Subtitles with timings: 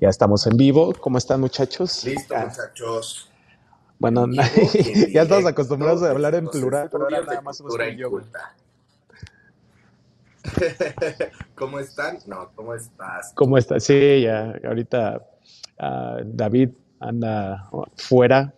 [0.00, 0.92] Ya estamos en vivo.
[1.00, 2.04] ¿Cómo están, muchachos?
[2.04, 3.28] Listo, muchachos.
[3.98, 4.42] Bueno, vivo
[5.12, 8.10] ya estamos acostumbrados a hablar en plural, pero ahora nada más somos yo.
[11.54, 12.18] ¿Cómo están?
[12.26, 13.32] No, ¿cómo estás?
[13.34, 13.80] ¿Cómo está?
[13.80, 15.26] Sí, ya ahorita
[15.78, 18.52] ah, David anda fuera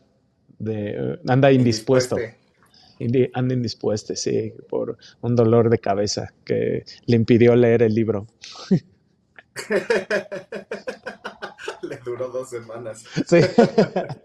[0.58, 2.16] de, anda indispuesto,
[2.98, 8.26] Indi- anda indispuesto, sí, por un dolor de cabeza que le impidió leer el libro.
[11.82, 13.04] Le duró dos semanas.
[13.26, 13.40] Sí.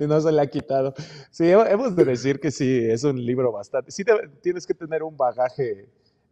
[0.00, 0.94] Y no se le ha quitado.
[1.30, 3.90] Sí, he- hemos de decir que sí, es un libro bastante.
[3.90, 5.86] Sí, te- tienes que tener un bagaje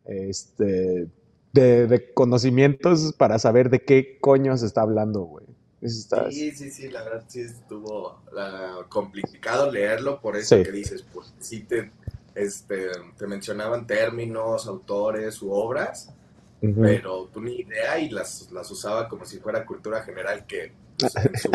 [0.06, 1.08] este,
[1.52, 5.44] de, de conocimientos para saber de qué coño se está hablando, güey.
[5.82, 10.62] Está- Sí, sí, sí, la verdad sí estuvo la- complicado leerlo, por eso Sí.
[10.62, 11.90] que dices, pues sí te,
[12.34, 12.86] este,
[13.18, 16.14] te mencionaban términos, autores u obras,
[16.60, 21.12] Pero tú ni idea y las, las usaba como si fuera cultura general que pues,
[21.42, 21.50] su,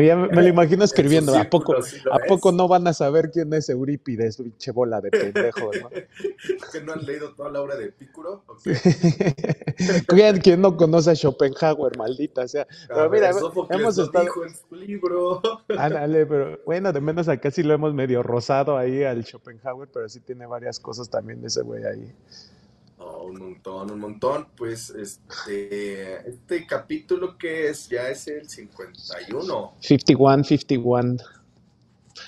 [0.00, 1.34] Ya me me lo imagino escribiendo.
[1.36, 2.28] ¿A poco, sí ¿A es.
[2.28, 5.88] poco no van a saber quién es Eurípides, pinche bola de pendejos, no?
[6.72, 8.44] que no han leído toda la obra de Epicuro.
[8.46, 8.60] Ok.
[10.08, 12.66] ¿Quién, quién no conoce a Schopenhauer, maldita sea?
[12.86, 13.30] Pero mira,
[13.70, 15.40] hemos estado- dijo en su libro.
[15.76, 20.08] Ándale, pero bueno, de menos acá sí lo hemos medio rozado ahí al Schopenhauer, pero
[20.08, 22.14] sí tiene varias cosas también de ese güey ahí.
[23.04, 24.46] Oh, un montón, un montón.
[24.56, 29.74] Pues este, este capítulo que es, ya es el 51.
[29.80, 31.16] 51, 51.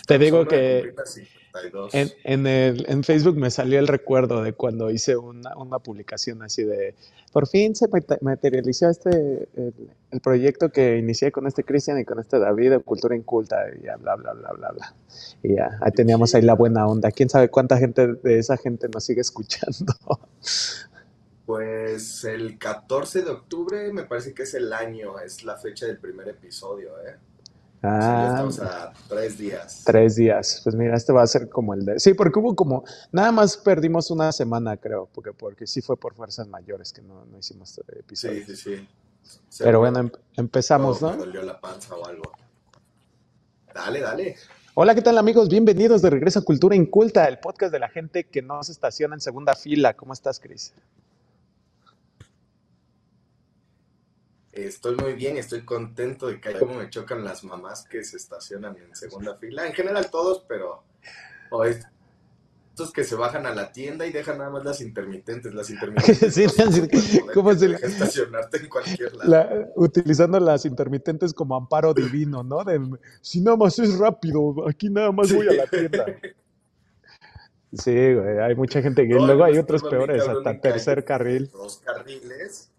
[0.06, 1.94] Te digo que cumplir 52.
[1.94, 6.42] en, en el, en Facebook me salió el recuerdo de cuando hice una, una publicación
[6.42, 6.94] así de,
[7.32, 9.72] por fin se mate- materializó este, el,
[10.10, 13.84] el proyecto que inicié con este Cristian y con este David de Cultura Inculta y
[13.84, 14.94] ya, bla, bla, bla, bla, bla.
[15.42, 17.10] Y ya, ahí teníamos ahí la buena onda.
[17.12, 19.94] ¿Quién sabe cuánta gente de esa gente nos sigue escuchando?
[21.46, 25.98] Pues el 14 de octubre me parece que es el año, es la fecha del
[25.98, 27.16] primer episodio, ¿eh?
[27.84, 29.82] Ya Ah, estamos a tres días.
[29.84, 30.60] Tres días.
[30.64, 32.00] Pues mira, este va a ser como el de...
[32.00, 32.84] Sí, porque hubo como...
[33.12, 37.26] Nada más perdimos una semana, creo, porque, porque sí fue por fuerzas mayores que no,
[37.26, 38.44] no hicimos episodio.
[38.46, 38.88] Sí, sí,
[39.20, 39.62] sí.
[39.62, 41.16] Pero bueno, em- empezamos, me ¿no?
[41.18, 42.32] dolió la panza o algo.
[43.74, 44.36] Dale, dale.
[44.74, 45.50] Hola, ¿qué tal amigos?
[45.50, 49.14] Bienvenidos de regreso a Cultura Inculta, el podcast de la gente que no se estaciona
[49.14, 49.94] en segunda fila.
[49.94, 50.72] ¿Cómo estás, Cris?
[54.54, 58.76] Estoy muy bien, estoy contento de que como me chocan las mamás que se estacionan
[58.76, 59.66] en segunda fila.
[59.66, 60.84] En general todos, pero
[61.64, 65.52] estos que se bajan a la tienda y dejan nada más las intermitentes.
[65.54, 69.30] Las intermitentes Sí, no sí, ¿cómo se le- estacionarte en cualquier lado.
[69.30, 72.62] La- utilizando las intermitentes como amparo divino, ¿no?
[72.64, 72.80] De,
[73.20, 76.06] si nada más es rápido, aquí nada más voy a la tienda.
[77.72, 79.14] Sí, güey, hay mucha gente que...
[79.14, 81.50] No, luego hay otros peores, hasta tercer carril.
[81.52, 82.70] Dos carriles.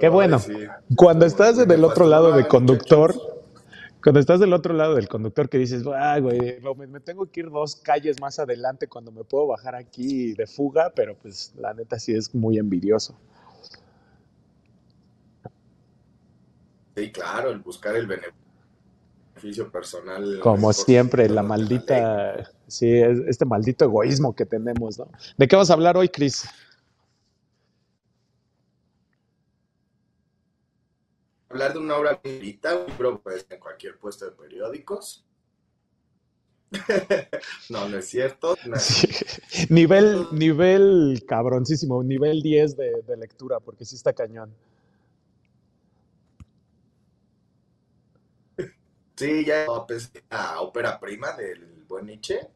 [0.00, 0.40] Qué bueno.
[0.96, 3.14] Cuando estás del otro lado de conductor,
[4.02, 7.40] cuando estás del otro lado del conductor que dices, ah, güey, me, me tengo que
[7.40, 11.74] ir dos calles más adelante cuando me puedo bajar aquí de fuga, pero pues la
[11.74, 13.14] neta sí es muy envidioso.
[16.96, 20.40] Sí, claro, el buscar el beneficio personal.
[20.40, 25.08] Como siempre, la maldita, sí, es- este maldito egoísmo que tenemos, ¿no?
[25.36, 26.48] ¿De qué vas a hablar hoy, Cris?
[31.50, 35.24] Hablar de una obra bonita, un libro pues, en cualquier puesto de periódicos.
[37.70, 38.56] no, no es cierto.
[38.66, 39.08] No, Sí.
[39.68, 44.54] Nivel, nivel cabroncísimo, nivel 10 de, de lectura, porque sí está cañón.
[49.16, 52.48] Sí, ya pues, la ópera prima del buen Nietzsche,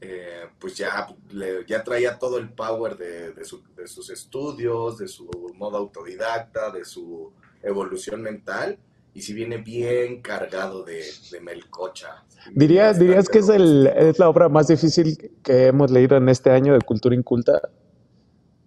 [0.00, 4.98] eh, pues ya, le- ya traía todo el power de, de su- de sus estudios,
[4.98, 7.32] de su modo autodidacta, de su
[7.62, 8.78] evolución mental,
[9.12, 12.24] y si viene bien cargado de, de melcocha.
[12.54, 16.50] ¿Dirías, dirías que es, el, es la obra más difícil que hemos leído en este
[16.50, 17.60] año de Cultura Inculta?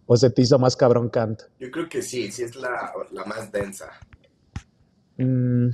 [0.05, 1.43] ¿O se te hizo más cabrón Kant?
[1.59, 3.89] Yo creo que sí, sí es la, la más densa.
[5.17, 5.69] Mm,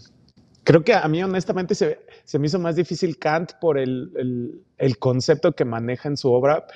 [0.63, 4.61] creo que a mí honestamente se, se me hizo más difícil Kant por el, el-
[4.77, 6.67] el concepto que maneja en su obra.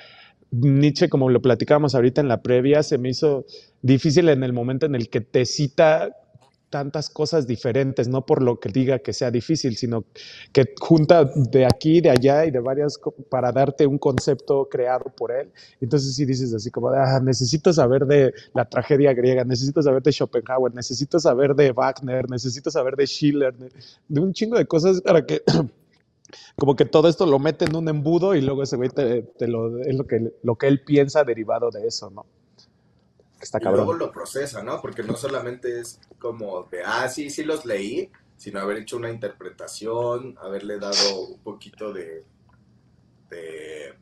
[0.50, 3.44] Nietzsche, como lo platicábamos ahorita en la previa, se me hizo
[3.82, 6.16] difícil en el momento en el que te cita
[6.74, 10.06] tantas cosas diferentes, no por lo que diga que sea difícil, sino
[10.52, 12.98] que junta de aquí, de allá y de varias
[13.30, 15.52] para darte un concepto creado por él.
[15.80, 20.10] Entonces sí dices así como, "Ah, necesito saber de la tragedia griega, necesito saber de
[20.10, 23.70] Schopenhauer, necesito saber de Wagner, necesito saber de Schiller, de,
[24.08, 25.42] de un chingo de cosas para que
[26.58, 29.46] como que todo esto lo mete en un embudo y luego ese güey te, te
[29.46, 32.26] lo, es lo que, lo que él piensa derivado de eso, ¿no?
[33.44, 34.80] Está y luego lo procesa, ¿no?
[34.80, 39.10] Porque no solamente es como de, ah, sí, sí los leí, sino haber hecho una
[39.10, 42.24] interpretación, haberle dado un poquito de,
[43.30, 43.94] de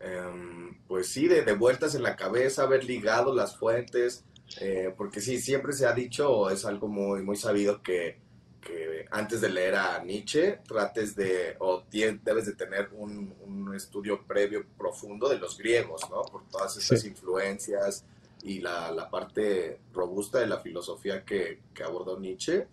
[0.00, 4.24] em, pues sí, de, de, vueltas en la cabeza, haber ligado las fuentes,
[4.60, 8.18] eh, porque sí, siempre se ha dicho, es algo muy, muy sabido que,
[8.60, 14.24] que antes de leer a Nietzsche, trates de, o debes de tener un, un, estudio
[14.26, 16.22] previo profundo de los griegos, ¿no?
[16.22, 17.08] Por todas esas sí.
[17.08, 18.04] influencias
[18.42, 22.66] y la, la, parte robusta de la filosofía que, que abordó Nietzsche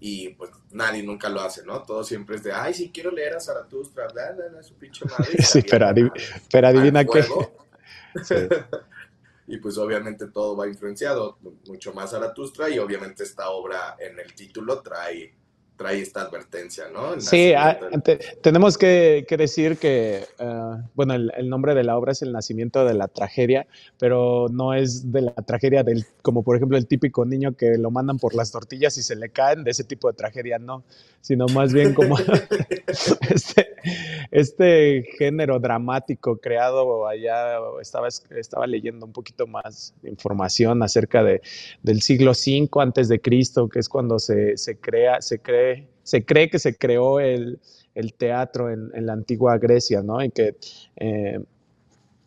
[0.00, 1.82] y pues nadie nunca lo hace, ¿no?
[1.82, 5.04] Todo siempre es de, ay, sí, quiero leer a Zaratustra, bla, bla, bla, su pinche
[5.06, 5.36] madre.
[5.42, 6.10] Sí, pero, adiv
[6.50, 7.24] pero adivina qué.
[8.22, 8.34] Sí.
[9.48, 14.18] y pues obviamente todo va influenciado mucho más a Zaratustra y obviamente esta obra en
[14.20, 15.34] el título trae
[15.78, 17.18] trae esta advertencia, ¿no?
[17.20, 21.96] Sí, a, te, tenemos que, que, decir que, uh, bueno, el, el, nombre de la
[21.96, 23.66] obra es el nacimiento de la tragedia,
[23.96, 27.92] pero no es de la tragedia del, como por ejemplo el típico niño que lo
[27.92, 30.82] mandan por las tortillas y se le caen, de ese tipo de tragedia, no,
[31.20, 32.16] sino más bien como
[33.30, 33.68] este,
[34.32, 41.40] este género dramático creado allá, estaba, estaba leyendo un poquito más información acerca de,
[41.84, 45.67] del siglo V antes de Cristo, que es cuando se, se crea, se crea
[46.02, 47.58] se cree que se creó el,
[47.94, 50.22] el teatro en, en, la antigua Grecia, ¿no?
[50.22, 50.56] Y que
[50.96, 51.40] eh,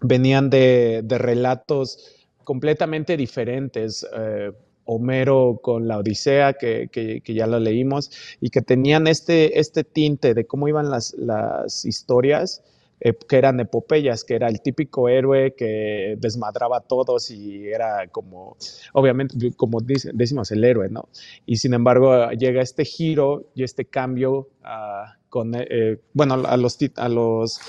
[0.01, 4.05] venían de, de, relatos completamente diferentes.
[4.15, 4.51] Eh,
[4.85, 8.11] Homero con la Odisea, que, que, que, ya lo leímos,
[8.41, 12.63] y que tenían este, este tinte de cómo iban las, las historias
[13.03, 18.07] eh, que eran epopeyas, que era el típico héroe que desmadraba a todos y era
[18.09, 18.55] como,
[18.93, 21.09] obviamente, como decimos, el héroe, ¿no?
[21.47, 26.77] Y sin embargo llega este giro y este cambio uh, con, eh, bueno, a los,
[26.95, 27.59] a los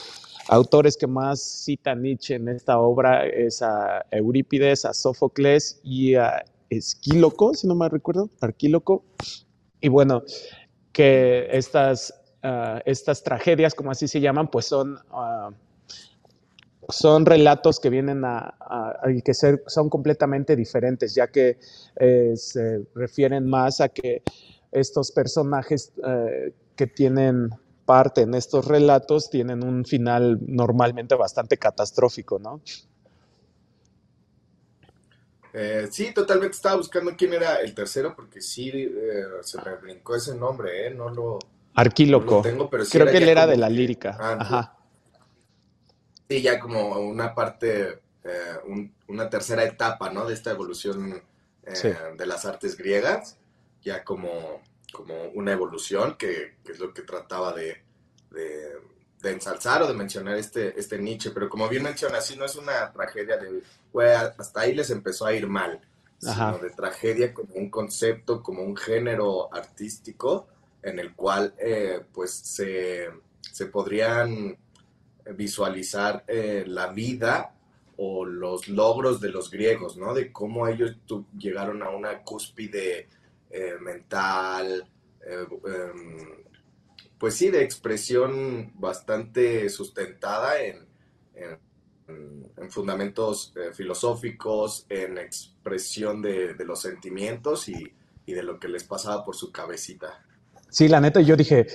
[0.48, 6.44] autores que más cita Nietzsche en esta obra es a Eurípides, a Sófocles y a
[6.68, 9.02] Esquíloco, si no me recuerdo, Arquíloco.
[9.80, 10.24] Y bueno,
[10.92, 15.52] que estas uh, estas tragedias, como así se llaman, pues son, uh,
[16.88, 21.58] son relatos que vienen a, a, que ser, son completamente diferentes, ya que
[21.96, 24.22] eh, se refieren más a que
[24.70, 27.50] estos personajes eh, que tienen
[27.84, 32.60] parte en estos relatos tienen un final normalmente bastante catastrófico, ¿no?
[35.54, 38.70] Eh, sí, totalmente estaba buscando quién era el tercero porque sí
[39.42, 40.94] se me brincó ese nombre, ¿eh?
[40.94, 41.38] No lo,
[41.74, 42.36] Arquíloco.
[42.36, 44.16] No tengo, pero sí Creo que él era de la lírica.
[44.20, 44.76] Ah, Ajá.
[46.28, 50.26] Sí, ya como una parte, eh, un, una tercera etapa, ¿no?
[50.26, 51.22] De esta evolución
[51.64, 51.88] eh, sí.
[52.16, 53.38] de las artes griegas,
[53.82, 57.82] ya como, como una evolución, que, que es lo que trataba de,
[58.30, 58.72] de,
[59.20, 61.30] de, ensalzar o de mencionar este, este Nietzsche.
[61.30, 65.26] Pero como bien menciona, sí no es una tragedia de, güey, hasta ahí les empezó
[65.26, 65.80] a ir mal,
[66.26, 66.52] Ajá.
[66.52, 70.48] sino de tragedia como un concepto, como un género artístico
[70.82, 73.08] en el cual eh, pues se,
[73.40, 74.56] se, podrían
[75.36, 77.54] visualizar eh, la vida
[77.96, 80.12] o los logros de los griegos, ¿no?
[80.14, 80.96] De cómo ellos
[81.38, 83.08] llegaron a una cúspide
[83.50, 84.88] eh, mental,
[85.24, 86.42] em,
[87.18, 90.84] pues sí, de expresión bastante sustentada en,
[91.34, 97.94] en, en fundamentos filosóficos, en expresión de, de los sentimientos y,
[98.26, 100.24] y de lo que les pasaba por su cabecita.
[100.72, 101.66] Sí, la neta, yo dije,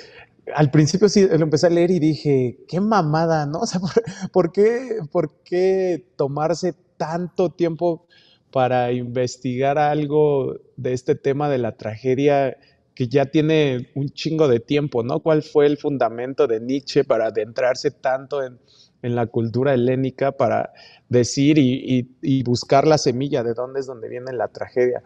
[0.56, 3.60] al principio sí lo empecé a leer y dije, qué mamada, ¿no?
[3.62, 3.92] O sea, ¿por,
[4.32, 8.08] ¿por, qué, ¿por qué tomarse tanto tiempo
[8.52, 12.58] para investigar algo de este tema de la tragedia
[12.96, 15.20] que ya tiene un chingo de tiempo, ¿no?
[15.20, 18.58] ¿Cuál fue el fundamento de Nietzsche para adentrarse tanto en,
[19.04, 20.74] en la cultura helénica para
[21.08, 25.04] decir y, y, y, buscar la semilla de dónde es donde viene la tragedia?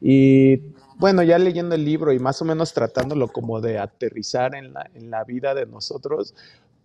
[0.00, 4.72] Y bueno, ya leyendo el libro y más o menos tratándolo como de aterrizar en
[4.72, 6.34] la, en la vida de nosotros,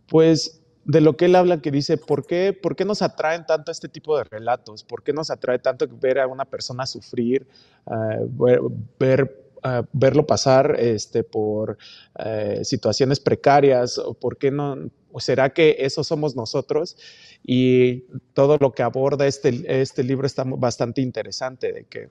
[0.08, 3.72] pues de lo que él habla, que dice, ¿por qué, ¿por qué nos atraen tanto
[3.72, 4.84] este tipo de relatos?
[4.84, 7.46] ¿Por qué nos atrae tanto ver a una persona sufrir,
[7.86, 8.28] uh,
[9.00, 9.24] ver,
[9.64, 11.78] uh, verlo pasar este, por
[12.18, 14.00] uh, situaciones precarias?
[14.00, 14.90] ¿O por qué no?
[15.12, 16.98] ¿O será que eso somos nosotros?
[17.44, 22.10] Y todo lo que aborda este, este libro está bastante interesante, de que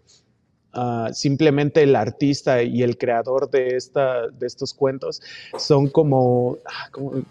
[1.12, 5.20] Simplemente el artista y el creador de, esta, de estos cuentos
[5.58, 7.24] son como, ah, como,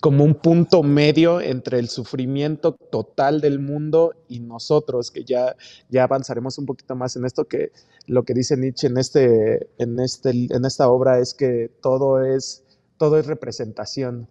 [0.00, 5.56] como, un punto medio entre el sufrimiento total del mundo y nosotros, que ya,
[5.88, 7.72] ya avanzaremos un poquito más en esto, que
[8.06, 12.64] lo que dice Nietzsche en, este, en, este, en esta obra es que todo es,
[12.96, 14.28] todo es representación,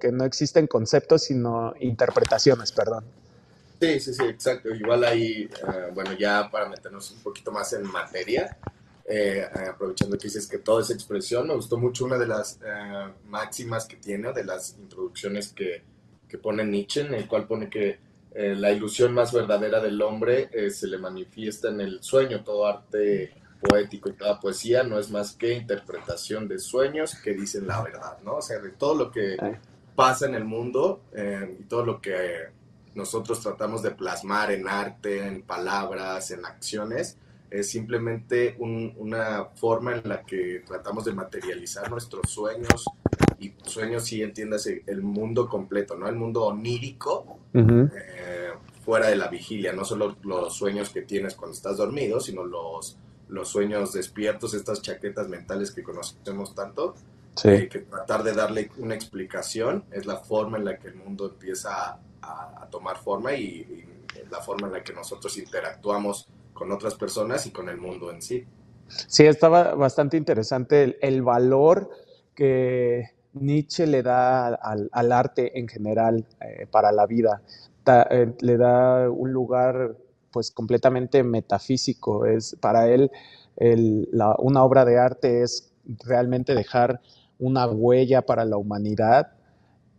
[0.00, 3.04] que no existen conceptos, sino interpretaciones, perdón.
[3.80, 4.74] Sí, sí, sí, exacto.
[4.74, 8.56] Igual ahí, eh, bueno, ya para meternos un poquito más en materia,
[9.04, 12.58] eh, aprovechando que dices que todo es expresión, me gustó mucho una de las
[13.26, 15.82] máximas que tiene, de las introducciones que,
[16.28, 18.00] que pone Nietzsche, en el cual pone que
[18.34, 24.10] la ilusión más verdadera del hombre se le manifiesta en el sueño, todo arte poético
[24.10, 28.36] y toda poesía no es más que interpretación de sueños que dicen la verdad, ¿no?
[28.36, 29.36] O sea, de todo lo que
[29.96, 31.00] pasa en el mundo
[31.58, 32.57] y todo lo que
[32.98, 37.16] nosotros tratamos de plasmar en arte, en palabras, en acciones,
[37.48, 42.84] es simplemente una forma en la que tratamos de materializar nuestros sueños
[43.38, 46.08] y sueños sí entiéndase el mundo completo, ¿no?
[46.08, 48.50] El mundo onírico eh,
[48.84, 52.98] fuera de la vigilia, no solo los sueños que tienes cuando estás dormido, sino los
[53.28, 56.94] los sueños despiertos, estas chaquetas mentales que conocemos tanto,
[57.36, 57.48] sí.
[57.48, 61.26] Eh, que tratar de darle una explicación es la forma en la que el mundo
[61.26, 62.00] empieza a,
[62.70, 63.84] tomar forma y,
[64.30, 68.20] la forma en la que nosotros interactuamos con otras personas y con el mundo en
[68.20, 68.44] sí.
[68.86, 71.88] Sí, estaba bastante interesante el, valor
[72.34, 77.40] que Nietzsche le da al, arte en general eh, para la vida.
[78.10, 79.96] Eh, le da un lugar
[80.30, 82.26] pues completamente metafísico.
[82.26, 83.10] Es, para él
[83.56, 85.72] una obra de arte es
[86.04, 87.00] realmente dejar
[87.38, 89.37] una huella para la humanidad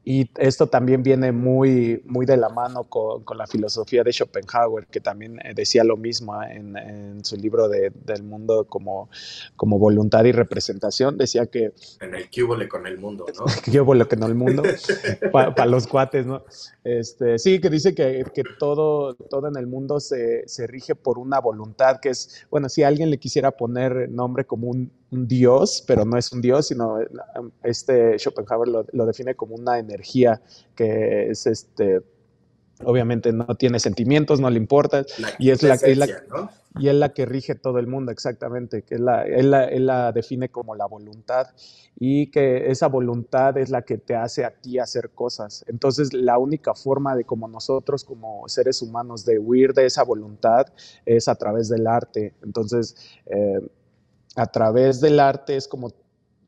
[0.05, 5.01] y esto también viene muy, muy de la mano con, la filosofía de Schopenhauer, que
[5.01, 6.55] también eh, decía lo mismo ¿eh?
[6.55, 9.09] en, su libro de, del mundo como,
[9.55, 11.17] como voluntad y representación.
[11.17, 11.73] Decía que...
[12.01, 13.45] En el cúbole con el mundo, ¿no?
[13.83, 14.63] cúbole con el mundo,
[15.31, 16.43] para los cuates, ¿no?
[16.83, 21.19] Este, sí, que dice que, que todo, todo en el mundo se, se rige por
[21.19, 25.83] una voluntad, que es, bueno, si alguien le quisiera poner nombre como un un dios,
[25.87, 26.97] pero no es un dios, sino
[27.63, 30.41] este Schopenhauer lo, define como una energía
[30.75, 32.01] que es este,
[32.83, 35.05] obviamente no tiene sentimientos, no le importa,
[35.37, 35.97] y es la, que
[36.77, 40.75] y es la que rige todo el mundo, exactamente, que la, él, la, define como
[40.75, 41.47] la voluntad
[41.97, 45.65] y que esa voluntad es la que te hace a ti hacer cosas.
[45.67, 50.67] Entonces, la única forma de como nosotros como seres humanos de huir de esa voluntad
[51.05, 52.33] es a través del arte.
[52.43, 53.59] Entonces, eh,
[54.35, 55.91] a través del arte es como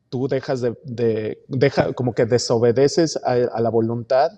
[0.08, 4.32] tú dejas de, deja, como que desobedeces a, la voluntad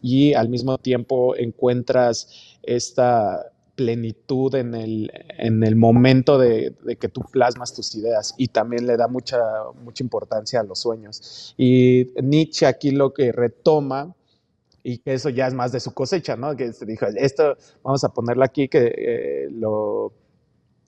[0.00, 7.20] y al mismo tiempo encuentras esta plenitud en el, en el momento de, que tú
[7.30, 9.38] plasmas tus ideas y también le da mucha,
[9.84, 11.54] mucha importancia a los sueños.
[11.56, 14.14] Y Nietzsche aquí lo que retoma,
[14.82, 16.56] y que eso ya es más de su cosecha, ¿no?
[16.56, 20.14] Que se dijo, esto vamos a ponerlo aquí, que eh, lo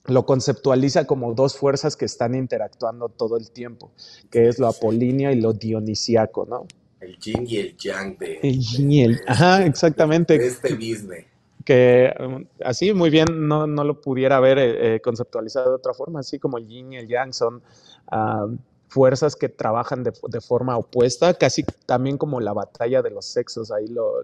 [0.05, 3.91] lo conceptualiza como dos fuerzas que están interactuando todo el tiempo,
[4.29, 6.65] que es lo apolíneo y lo dionisiaco, ¿no?
[6.99, 8.39] El yin y el yang de...
[8.41, 9.19] El yin y el...
[9.27, 10.35] ajá, exactamente.
[10.35, 11.25] este Disney.
[11.65, 16.19] Que um, así muy bien no, lo pudiera haber eh, eh, conceptualizado de otra forma,
[16.19, 17.61] así como el yin y el yang son...
[18.07, 18.47] Ah,
[18.91, 23.87] fuerzas que trabajan de, forma opuesta, casi también como la batalla de los sexos, ahí
[23.87, 24.21] lo,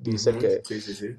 [0.00, 0.60] dice que,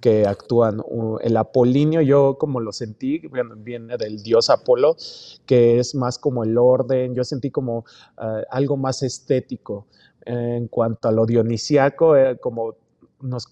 [0.01, 0.83] que actúan.
[1.21, 3.21] El apolíneo, yo como lo sentí,
[3.59, 4.97] viene del dios Apolo,
[5.45, 7.85] que es más como el orden, yo sentí como
[8.21, 9.87] eh, algo más estético.
[10.25, 12.75] En cuanto a lo dionisiaco, eh, como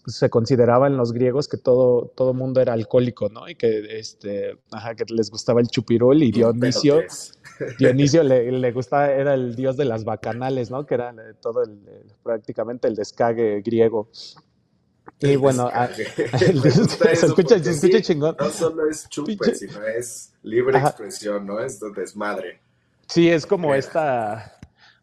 [0.07, 3.47] se consideraba en los griegos que todo, todo mundo era alcohólico, ¿no?
[3.47, 4.57] Y que, este,
[4.97, 7.01] que les gustaba el chupirul y Dionisio,
[7.79, 10.85] Dionisio le, le, gustaba, era el dios de las bacanales, ¿no?
[10.85, 11.79] Que era eh, todo el,
[12.23, 14.09] prácticamente el descague griego.
[15.19, 15.69] Y bueno,
[16.37, 17.61] se, escucha,
[18.01, 18.35] chingón.
[18.39, 21.59] No solo es chupe, sino es libre expresión, ¿no?
[21.59, 22.61] Es desmadre.
[23.07, 24.60] Sí, es como esta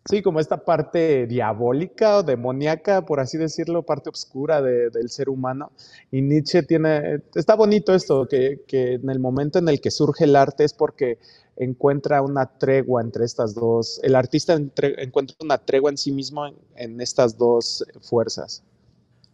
[0.08, 5.70] Sí, como esta parte diabólica o demoníaca, por así decirlo, parte oscura del ser humano.
[6.10, 10.34] Y Nietzsche tiene, está bonito esto, que, en el momento en el que surge el
[10.34, 11.18] arte es porque
[11.56, 17.00] encuentra una tregua entre estas dos, el artista encuentra una tregua en sí mismo en,
[17.02, 18.64] estas dos fuerzas.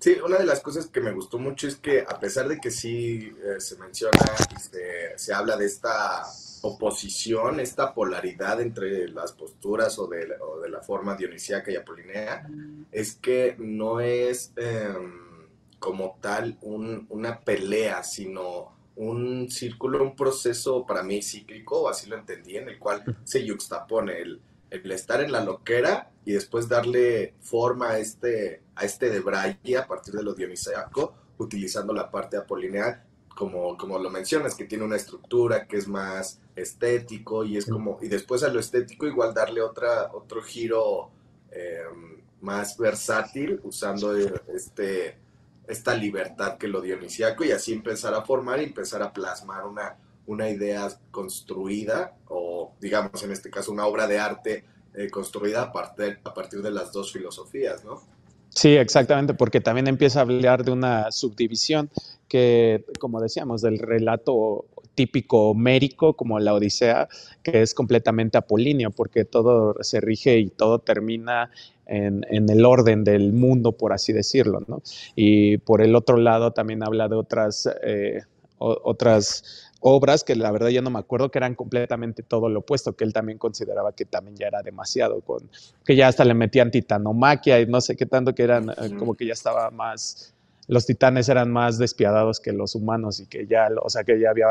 [0.04, 2.70] Sí, una de las cosas que me gustó mucho es que a pesar de que
[2.70, 4.18] sí eh, se menciona
[4.54, 6.26] y se habla de esta
[6.60, 10.28] oposición, esta polaridad entre las posturas o de,
[10.68, 12.46] la forma dionisíaca y apolinea,
[12.92, 21.02] es que no es em, como tal una pelea, sino un círculo, un proceso para
[21.02, 24.38] mí cíclico, así lo entendí, en el cual se yuxtapone el,
[24.82, 29.78] el estar en la loquera y después darle forma a este, a este de Braille
[29.78, 33.04] a partir de lo dionisíaco, utilizando la parte apolinea
[33.34, 37.98] como, como lo mencionas, que tiene una estructura que es más estético y es como,
[38.00, 41.10] y después a lo estético igual darle otra, otro giro
[41.50, 45.18] em, más versátil usando este
[45.66, 49.96] esta libertad que lo dionisíaco y así empezar a formar y empezar a plasmar una,
[50.26, 54.64] una idea construida o digamos en este caso una obra de arte
[54.94, 58.02] eh, construida a partir, a partir de las dos filosofías, ¿no?
[58.50, 61.90] Sí, exactamente, porque también empieza a hablar de una subdivisión
[62.28, 67.08] que, como decíamos, del relato típico mérico como la Odisea,
[67.42, 71.50] que es completamente apolíneo, porque todo se rige y todo termina
[71.86, 74.62] en, el orden del mundo, por así decirlo.
[74.68, 74.82] ¿no?
[75.16, 78.22] Y por el otro lado también habla de otras, eh,
[78.58, 82.96] otras obras que la verdad ya no me acuerdo que eran completamente todo lo opuesto,
[82.96, 85.50] que él también consideraba que también ya era demasiado, con,
[85.84, 89.14] que ya hasta le metían titanomaquia y no sé qué tanto, que eran eh, como
[89.14, 90.32] que ya estaba más,
[90.68, 94.30] los titanes eran más despiadados que los humanos y que ya, o sea, que ya
[94.30, 94.46] había,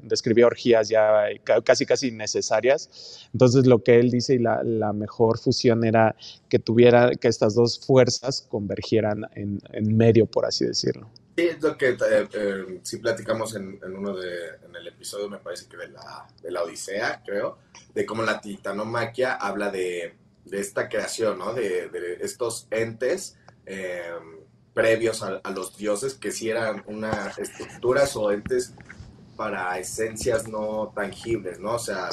[0.00, 1.24] describía orgías ya
[1.64, 3.28] casi, casi necesarias.
[3.32, 6.14] Entonces lo que él dice y la, la mejor fusión era
[6.48, 11.08] que tuviera, que estas dos fuerzas convergieran en, en medio, por así decirlo.
[11.38, 15.38] Sí, es lo que eh, eh, sí platicamos en, uno de, en el episodio, me
[15.38, 17.58] parece que de la, de la Odisea, creo,
[17.94, 21.54] de cómo la titanomaquia habla de, de esta creación, ¿no?
[21.54, 24.40] De, de estos entes em,
[24.74, 28.74] previos a, los dioses que sí eran unas estructuras o entes
[29.36, 31.76] para esencias no tangibles, ¿no?
[31.76, 32.08] O sea,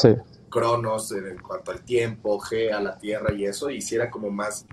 [0.52, 4.30] Cronos en cuanto al tiempo, G a la tierra y eso, y sí era como
[4.30, 4.68] más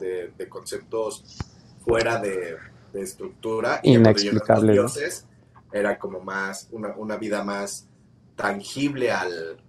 [0.00, 1.36] de conceptos
[1.84, 2.56] fuera de
[2.92, 3.80] de estructura.
[3.82, 4.74] Y Inexplicable.
[4.74, 5.26] Los dioses
[5.72, 7.86] era como más, una, una vida más
[8.36, 9.60] tangible al,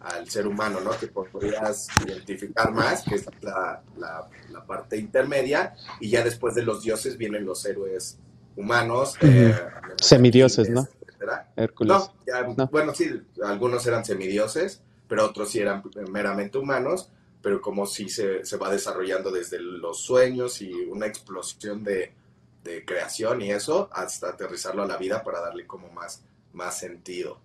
[0.00, 0.90] al, ser humano, ¿no?
[0.98, 4.28] Que podrías identificar más, que es la, la,
[4.66, 8.18] parte intermedia, y ya después de los dioses vienen los héroes
[8.56, 9.14] humanos.
[9.20, 9.54] Eh,
[10.00, 10.88] semidioses, ¿no?
[11.54, 12.10] Hércules.
[12.56, 17.10] No, bueno, sí, algunos eran semidioses, pero otros sí eran meramente humanos,
[17.42, 22.12] pero como si se, se va desarrollando desde los sueños y una explosión de,
[22.66, 27.38] de creación y eso, hasta aterrizarlo a la vida para darle como más, más sentido.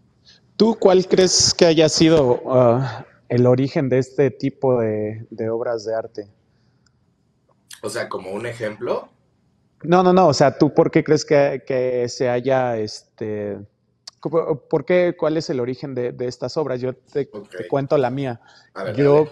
[0.58, 2.82] ¿Tú cuál crees que haya sido uh,
[3.30, 6.28] el origen de este tipo de, obras de arte?
[7.82, 9.10] O sea, como un ejemplo.
[9.84, 10.28] No, no, no.
[10.28, 13.58] O sea, ¿tú por qué crees que, se haya, este,
[14.20, 16.80] por qué, cuál es el origen de, estas obras?
[16.80, 17.28] Yo te,
[17.68, 18.42] cuento la mía.
[18.96, 19.30] Yo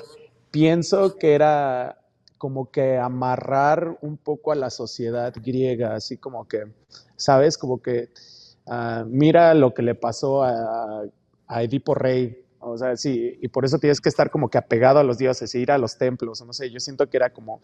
[0.50, 1.99] pienso que era
[2.40, 6.64] como que amarrar un poco a la sociedad griega, así como que,
[7.18, 7.58] ¿sabes?
[7.58, 8.10] Como que
[8.66, 11.04] ah, mira lo que le pasó a,
[11.62, 15.04] Edipo Rey, o sea, sí, y por eso tienes que estar como que apegado a
[15.04, 17.60] los dioses, ir a los templos, no sé, yo siento que era como,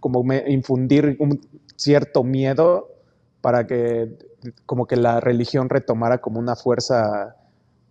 [0.00, 1.38] como infundir un
[1.76, 2.88] cierto miedo
[3.42, 4.16] para que
[4.64, 7.36] como que la religión retomara como una fuerza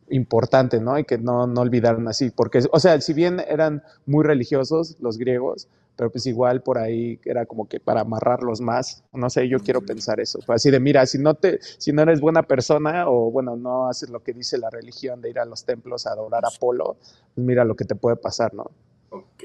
[0.09, 0.97] importante, ¿no?
[0.97, 5.17] Y que no, no olvidaran así, porque, o sea, si bien eran muy religiosos los
[5.17, 9.59] griegos, pero pues igual por ahí era como que para amarrarlos más, no sé, yo
[9.59, 13.31] quiero pensar eso, así de mira, si no te, si no eres buena persona o
[13.31, 16.45] bueno, no haces lo que dice la religión de ir a los templos a adorar
[16.45, 16.97] a Apolo,
[17.35, 18.71] pues mira lo que te puede pasar, ¿no?
[19.09, 19.43] Ok,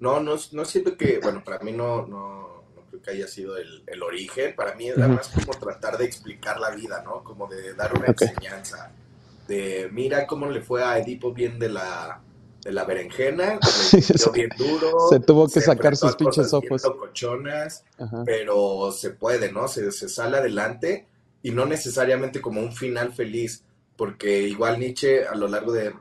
[0.00, 3.56] no, no, no siento que, bueno, para mí no, no, no creo que haya sido
[3.56, 7.22] el, el origen, para mí es más como tratar de explicar la vida, ¿no?
[7.22, 8.90] Como de dar una enseñanza,
[9.46, 12.20] de mira cómo le fue a Edipo bien de la
[12.68, 15.08] de la berenjena, se bien duro.
[15.08, 16.82] Se tuvo que sacar sus pinches ojos.
[16.82, 17.82] cochonas,
[18.26, 19.68] pero se puede, ¿no?
[19.68, 21.06] Se, se, sale adelante
[21.42, 23.64] y no necesariamente como un final feliz,
[23.96, 25.94] porque igual Nietzsche a lo largo de,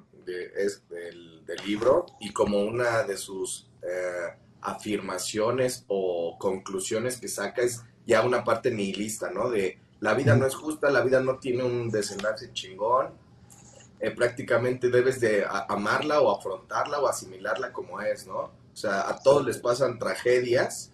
[0.57, 7.61] es, del, del, libro y como una de sus eh, afirmaciones o conclusiones que saca
[7.61, 9.49] es ya una parte nihilista, ¿no?
[9.49, 13.13] De la vida no es justa, la vida no tiene un desenlace chingón,
[13.99, 18.37] eh, prácticamente debes de amarla o afrontarla o asimilarla como es, ¿no?
[18.37, 20.91] O sea, a todos les pasan tragedias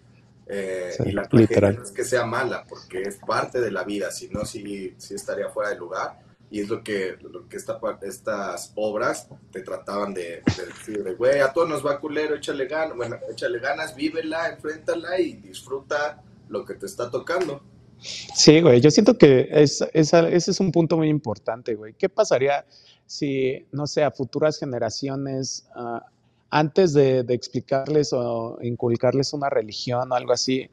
[0.47, 4.09] eh, y la tragedia no es que sea mala, porque es parte de la vida,
[4.11, 6.19] si no, sí, sí estaría fuera de lugar.
[6.49, 11.39] Y es lo que, lo que esta, estas obras te trataban de, decir, de, güey,
[11.39, 16.63] a todos nos va culero, échale ganas, bueno, échale ganas, vívela, enfréntala y disfruta lo
[16.63, 17.63] que te está tocando.
[17.99, 21.95] Sí, güey, yo siento que ese es un punto muy importante, güey.
[21.95, 22.65] ¿Qué pasaría
[23.05, 26.05] si, no sé, a futuras generaciones, ah,
[26.49, 30.69] antes de, explicarles o inculcarles una religión o algo así,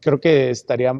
[0.00, 0.92] creo que estaría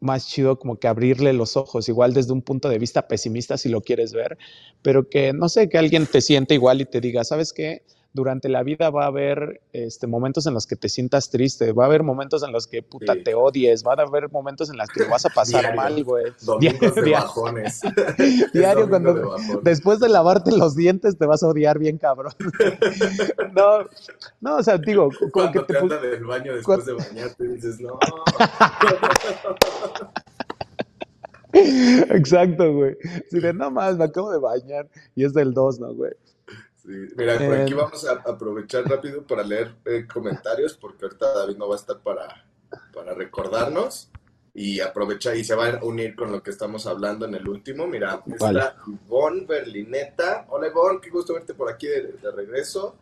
[0.00, 3.68] más chido como que abrirle los ojos, igual desde un punto de vista pesimista si
[3.68, 4.38] lo quieres ver,
[4.80, 7.82] pero que, no sé, que alguien te siente igual y te diga, ¿sabes qué?
[8.12, 11.84] Durante la vida va a haber este, momentos en los que te sientas triste, va
[11.84, 14.88] a haber momentos en los que puta te odies, van a haber momentos en los
[14.88, 16.32] que vas a pasar mal, güey.
[16.42, 17.80] Domingos de bajones.
[18.52, 22.32] Diario cuando después de lavarte los dientes te vas a odiar bien cabrón.
[23.54, 23.86] no,
[24.40, 27.98] no, o sea, digo, como que te, te del baño después de bañarte dices, no.
[31.52, 32.96] Exacto, güey.
[33.30, 36.12] Si de no más, me acabo de bañar y es del 2, ¿no, güey?
[36.82, 37.08] Sí.
[37.16, 41.68] Mira, por aquí vamos a aprovechar rápido para leer eh, comentarios, porque ahorita David no
[41.68, 42.44] va a estar para,
[42.92, 44.10] para recordarnos
[44.54, 47.86] y aprovechar y se va a unir con lo que estamos hablando en el último.
[47.86, 50.46] Mira, está Ivonne Berlineta.
[50.48, 52.96] Hola Ivonne, qué gusto verte por aquí de, regreso.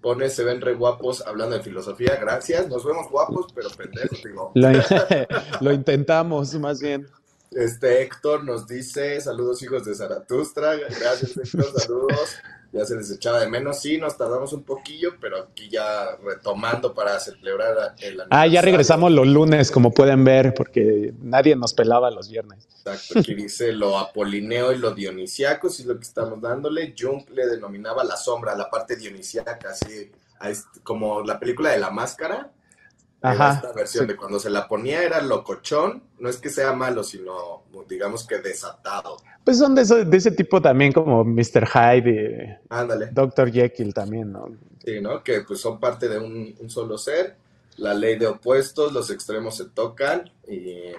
[0.00, 2.16] Pone, se ven re guapos hablando de filosofía.
[2.20, 4.52] Gracias, nos vemos guapos, pero pendejos, digo.
[4.54, 4.68] Lo,
[5.60, 7.08] lo intentamos, más bien.
[7.50, 12.36] Este Héctor nos dice, saludos hijos de Zaratustra, gracias Héctor, saludos.
[12.74, 16.92] Ya se les echaba de menos, sí, nos tardamos un poquillo, pero aquí ya retomando
[16.92, 18.26] para celebrar el aniversario.
[18.30, 22.66] Ah, ya regresamos los lunes, como pueden ver, porque nadie nos pelaba los viernes.
[22.84, 26.96] Exacto, aquí dice lo apolineo y lo dionisiaco, si es lo que estamos dándole.
[26.98, 30.10] Jung le denominaba la sombra, la parte dionisiaca, así
[30.82, 32.50] como la película de la máscara
[33.24, 37.02] Ajá, esta versión de cuando se la ponía era locochón, no es que sea malo,
[37.02, 39.16] sino digamos que desatado.
[39.42, 41.66] Pues son de, ese tipo también como Mr.
[41.66, 43.08] Hyde y Ándale.
[43.12, 43.50] Dr.
[43.50, 44.48] Jekyll también, ¿no?
[44.84, 45.24] Sí, ¿no?
[45.24, 47.36] Que pues son parte de un, solo ser,
[47.78, 50.92] la ley de opuestos, los extremos se tocan y,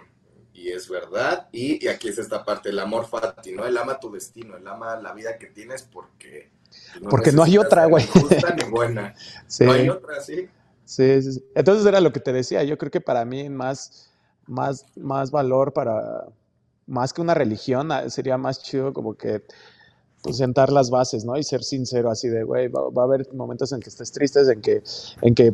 [0.53, 1.47] es verdad.
[1.51, 3.67] Y, aquí es esta parte, el amor fati, ¿no?
[3.67, 6.49] El ama tu destino, el ama la vida que tienes porque...
[7.07, 8.03] porque no hay otra, güey.
[9.59, 10.49] No hay otra, sí.
[10.85, 12.63] Sí, sí, Entonces era lo que te decía.
[12.63, 14.09] Yo creo que para mí más,
[14.47, 16.27] más, más valor para,
[16.87, 19.43] más que una religión, ah, sería más chido como que
[20.21, 21.37] pues, sentar las bases, ¿no?
[21.37, 24.47] Y ser sincero así de, güey, va, va, a haber momentos en que estés tristes,
[24.47, 24.83] en que,
[25.21, 25.53] en que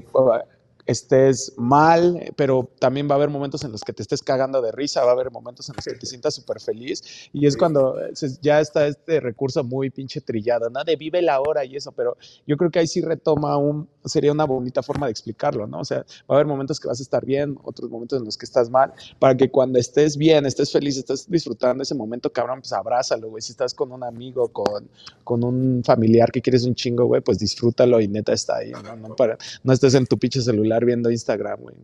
[0.85, 4.71] estés mal, pero también va a haber momentos en los que te estés cagando de
[4.71, 7.95] risa, va a haber momentos en los que te sientas súper feliz y es cuando
[8.41, 10.83] ya está este recurso muy pinche trillado, ¿no?
[10.83, 12.17] De vive la hora y eso, pero
[12.47, 15.79] yo creo que ahí sí retoma un, sería una bonita forma de explicarlo, ¿no?
[15.79, 18.37] O sea, va a haber momentos que vas a estar bien, otros momentos en los
[18.37, 22.59] que estás mal, para que cuando estés bien, estés feliz, estés disfrutando ese momento, cabrón,
[22.61, 23.41] pues abrázalo, güey.
[23.41, 24.89] Si estás con un amigo, con,
[25.23, 28.95] con un familiar que quieres un chingo, güey, pues disfrútalo y neta está ahí, ¿no?
[28.95, 31.75] No, para, no estés en tu pinche celular viendo Instagram, güey.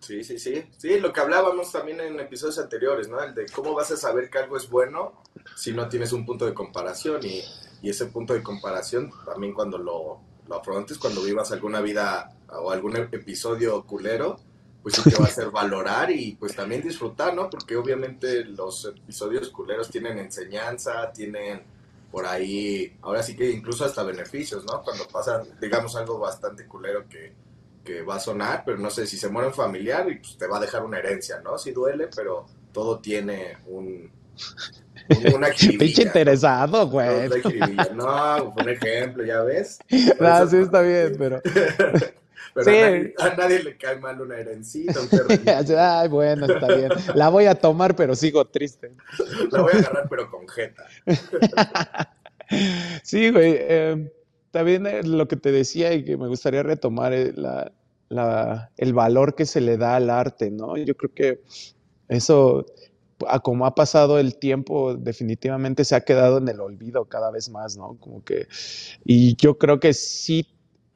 [0.00, 0.64] Sí, sí, sí.
[0.78, 3.22] Sí, lo que hablábamos también en episodios anteriores, ¿no?
[3.22, 5.22] El de cómo vas a saber que algo es bueno
[5.56, 7.24] si no tienes un punto de comparación.
[7.24, 7.42] Y,
[7.82, 12.96] ese punto de comparación también cuando lo, lo afrontes, cuando vivas alguna vida o algún
[12.96, 14.38] episodio culero,
[14.84, 17.50] pues sí te va a hacer valorar y pues también disfrutar, ¿no?
[17.50, 21.62] Porque obviamente los episodios culeros tienen enseñanza, tienen
[22.12, 24.82] por ahí, ahora sí que incluso hasta beneficios, ¿no?
[24.82, 27.32] Cuando pasan, digamos, algo bastante culero que
[27.84, 30.46] que va a sonar, pero no sé si se muere un familiar y pues te
[30.46, 31.58] va a dejar una herencia, ¿no?
[31.58, 34.10] Sí duele, pero todo tiene un,
[35.34, 37.28] una Pinche interesado, güey.
[37.94, 39.78] No, un ejemplo, ya ves.
[40.20, 41.40] No, sí está bien, pero.
[42.54, 43.14] pero sí.
[43.18, 46.90] a, nadie, le cae mal una herencita, un Ay, bueno, está bien.
[47.14, 48.92] La voy a tomar, pero sigo triste.
[49.50, 50.86] La voy a agarrar, pero con jeta.
[53.02, 53.56] sí, güey.
[53.58, 54.12] Eh,
[54.52, 57.34] también eh, lo que te decía y que me gustaría retomar es
[58.76, 60.76] el valor que se le da al arte, ¿no?
[60.76, 61.40] Yo creo que
[62.08, 62.66] eso,
[63.42, 67.76] como ha pasado el tiempo, definitivamente se ha quedado en el olvido cada vez más,
[67.76, 67.96] ¿no?
[68.00, 68.46] Como que,
[69.04, 70.46] y yo creo que sí,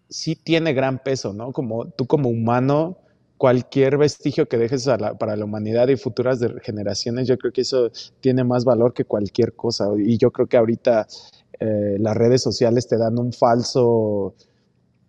[0.08, 1.52] sí tiene gran peso, ¿no?
[1.52, 2.98] Como tú como humano,
[3.38, 4.88] cualquier vestigio que dejes
[5.18, 7.90] para la humanidad y futuras generaciones, yo creo que eso
[8.20, 9.88] tiene más valor que cualquier cosa.
[9.98, 11.06] Y yo creo que ahorita
[11.60, 14.34] eh, las redes sociales te dan un falso,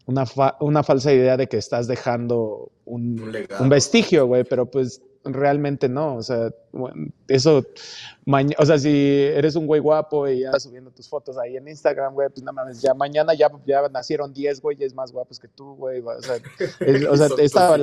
[0.06, 0.26] una,
[0.60, 3.22] una, falsa idea de que estás dejando un,
[3.60, 6.50] un vestigio, güey, pero pues realmente no, o sea,
[7.28, 7.66] eso,
[8.58, 12.14] o sea, si eres un güey guapo y ya subiendo tus fotos ahí en Instagram,
[12.14, 15.76] güey, pues no mames, ya mañana ya, ya nacieron 10 güeyes más guapos que tú,
[15.76, 16.36] güey, o sea,
[17.12, 17.76] o sea esta,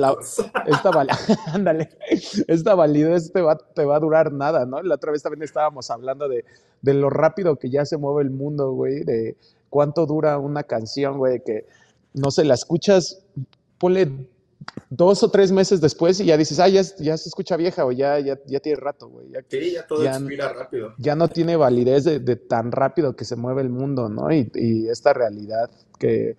[0.65, 0.91] esta,
[1.53, 1.89] ándale,
[2.47, 4.81] esta validez te va, te va a durar nada, ¿no?
[4.81, 6.45] La otra vez también estábamos hablando de,
[6.81, 9.35] de lo rápido que ya se mueve el mundo, güey, de
[9.69, 11.65] cuánto dura una canción, güey, que
[12.13, 13.23] no sé, la escuchas,
[13.77, 14.27] ponle
[14.89, 18.19] dos o tres meses después y ya dices, ah, ya, se escucha vieja o ya,
[18.19, 19.29] ya, ya tiene rato, güey.
[19.31, 20.93] Ya, sí, ya todo expira rápido.
[20.97, 24.31] Ya no tiene validez de, tan rápido que se mueve el mundo, ¿no?
[24.31, 26.37] Y, esta realidad que,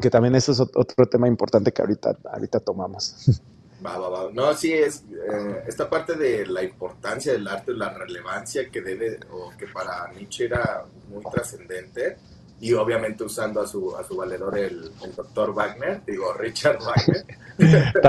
[0.00, 3.14] que también eso es otro tema importante que ahorita, ahorita tomamos.
[3.84, 4.30] Va, va, va.
[4.32, 9.20] No, sí, es eh, esta parte de la importancia del arte, la relevancia que debe,
[9.30, 12.16] o que para Nietzsche era muy trascendente,
[12.60, 17.24] y obviamente usando a su, a su valedor el, el doctor Wagner, digo Richard Wagner.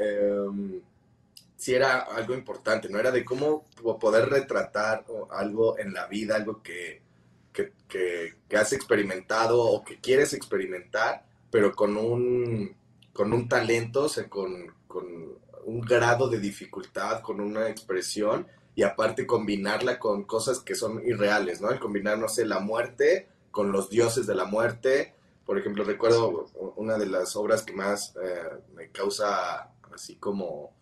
[0.00, 0.80] eh,
[1.56, 2.98] sí era algo importante, ¿no?
[2.98, 3.64] Era de cómo
[4.00, 7.00] poder retratar algo en la vida, algo que,
[7.52, 12.74] que, que, has experimentado o que quieres experimentar, pero con un,
[13.12, 15.06] con un talento, o sea, con, con
[15.64, 21.60] un grado de dificultad, con una expresión y aparte combinarla con cosas que son irreales,
[21.60, 21.70] ¿no?
[21.70, 25.14] El combinar, no sé, la muerte con los dioses de la muerte.
[25.46, 30.72] Por ejemplo, recuerdo una de las obras que más eh, me causa así como,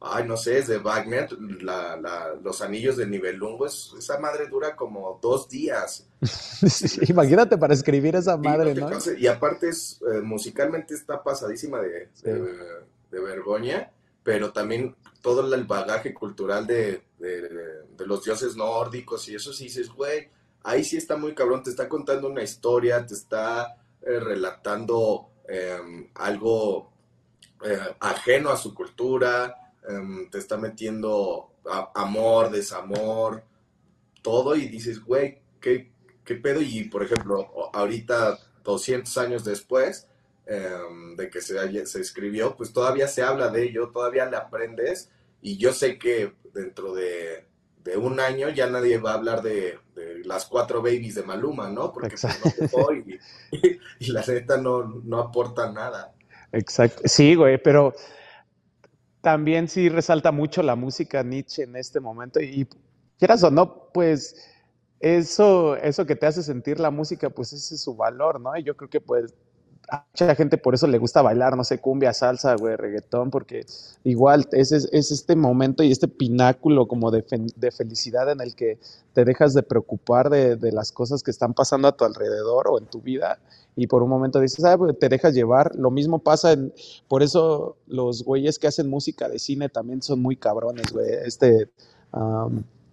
[0.00, 5.18] ay, no sé, es de Wagner, la, Los Anillos de Nibelungo, esa madre dura como
[5.20, 6.08] dos días.
[7.08, 8.90] imagínate para escribir esa madre, ¿no?
[9.18, 12.56] y aparte es, eh, musicalmente está pasadísima de, de,
[13.10, 13.90] de vergoña,
[14.22, 17.02] pero también todo el bagaje cultural de,
[17.98, 20.28] los dioses nórdicos y eso sí dices, güey,
[20.62, 26.08] ahí sí está muy cabrón, te está contando una historia, te está eh, relatando em,
[26.14, 26.92] algo
[27.64, 31.50] eh, ajeno a su cultura, em, te está metiendo
[31.94, 33.44] amor, desamor,
[34.20, 35.92] todo y dices, güey, ¿qué,
[36.24, 36.60] ¿qué pedo?
[36.60, 40.08] Y por ejemplo, ahorita, 200 años después,
[40.44, 45.08] Em, de que se, se escribió, pues todavía se habla de ello, todavía le aprendes
[45.42, 47.44] y yo sé que dentro de,
[47.96, 49.78] un año ya nadie va a hablar de,
[50.24, 51.92] las cuatro babies de Maluma, ¿no?
[51.92, 56.14] Porque pues, no y, y, la neta no, no aporta nada.
[56.52, 57.92] Exacto, sí, güey, pero
[59.20, 62.66] también sí resalta mucho la música Nietzsche en este momento y
[63.18, 64.48] quieras o no, pues
[65.00, 68.56] eso, eso que te hace sentir la música, pues ese es su valor, ¿no?
[68.56, 69.34] Y yo creo que pues
[70.12, 73.66] mucha gente por eso le gusta bailar, no sé, cumbia, salsa, güey, reggaetón, porque
[74.04, 77.24] igual es, es, este momento y este pináculo como de,
[77.56, 78.78] de, felicidad en el que
[79.12, 82.78] te dejas de preocupar de, de, las cosas que están pasando a tu alrededor o
[82.78, 83.38] en tu vida
[83.76, 85.74] y por un momento dices, ah, te dejas llevar.
[85.76, 86.72] Lo mismo pasa en,
[87.08, 91.08] por eso los güeyes que hacen música de cine también son muy cabrones, güey.
[91.24, 91.70] Este...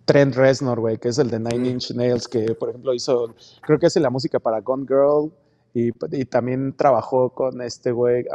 [0.10, 3.78] Trent Reznor, güey, que es el de Nine Inch Nails, que por ejemplo hizo, creo
[3.78, 5.32] que hace la música para Gone Girl,
[5.88, 8.26] y, también trabajó con este güey,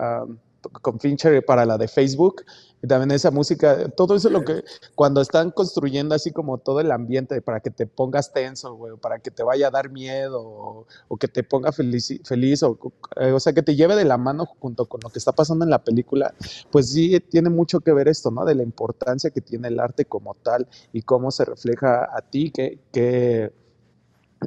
[0.73, 2.45] con Fincher para la de Facebook.
[2.83, 4.63] Y también esa música, todo eso lo que,
[4.95, 9.21] cuando están construyendo así como todo el ambiente para que te pongas tenso, güey, para
[9.21, 12.79] que te vaya a dar miedo o, que te ponga feliz, feliz o,
[13.17, 15.65] eh, o sea, que te lleve de la mano junto con lo que está pasando
[15.65, 16.35] en la película,
[16.71, 18.45] pues sí tiene mucho que ver esto, ¿no?
[18.45, 22.51] De la importancia que tiene el arte como tal y cómo se refleja a ti,
[22.51, 23.51] qué, qué,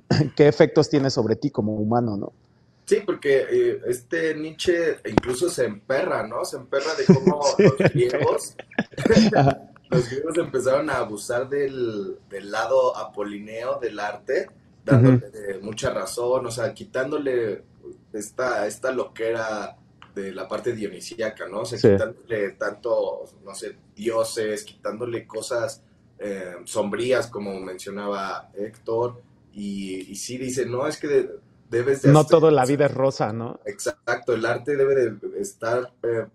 [0.36, 2.33] qué efectos tiene sobre ti como humano, ¿no?
[2.88, 6.45] Sí, porque eh, este Nietzsche incluso se emperra, ¿no?
[6.45, 8.56] Se emperra de cómo los griegos,
[9.89, 14.50] los griegos empezaron a abusar del, lado apolineo del arte,
[14.86, 17.63] dándole mucha razón, o sea, quitándole
[18.13, 19.76] esta, esta loquera
[20.15, 21.62] de la parte dionisíaca, ¿no?
[21.62, 25.84] O sea, quitándole tanto, no sé, dioses, quitándole cosas
[26.19, 29.21] eh, sombrías, como mencionaba Héctor,
[29.52, 31.08] y, y sí dice, no, es que...
[31.08, 32.12] De, debes de...
[32.12, 33.60] No todo la vida es rosa, ¿no?
[33.65, 36.25] Exacto, el arte debe de estar, eh,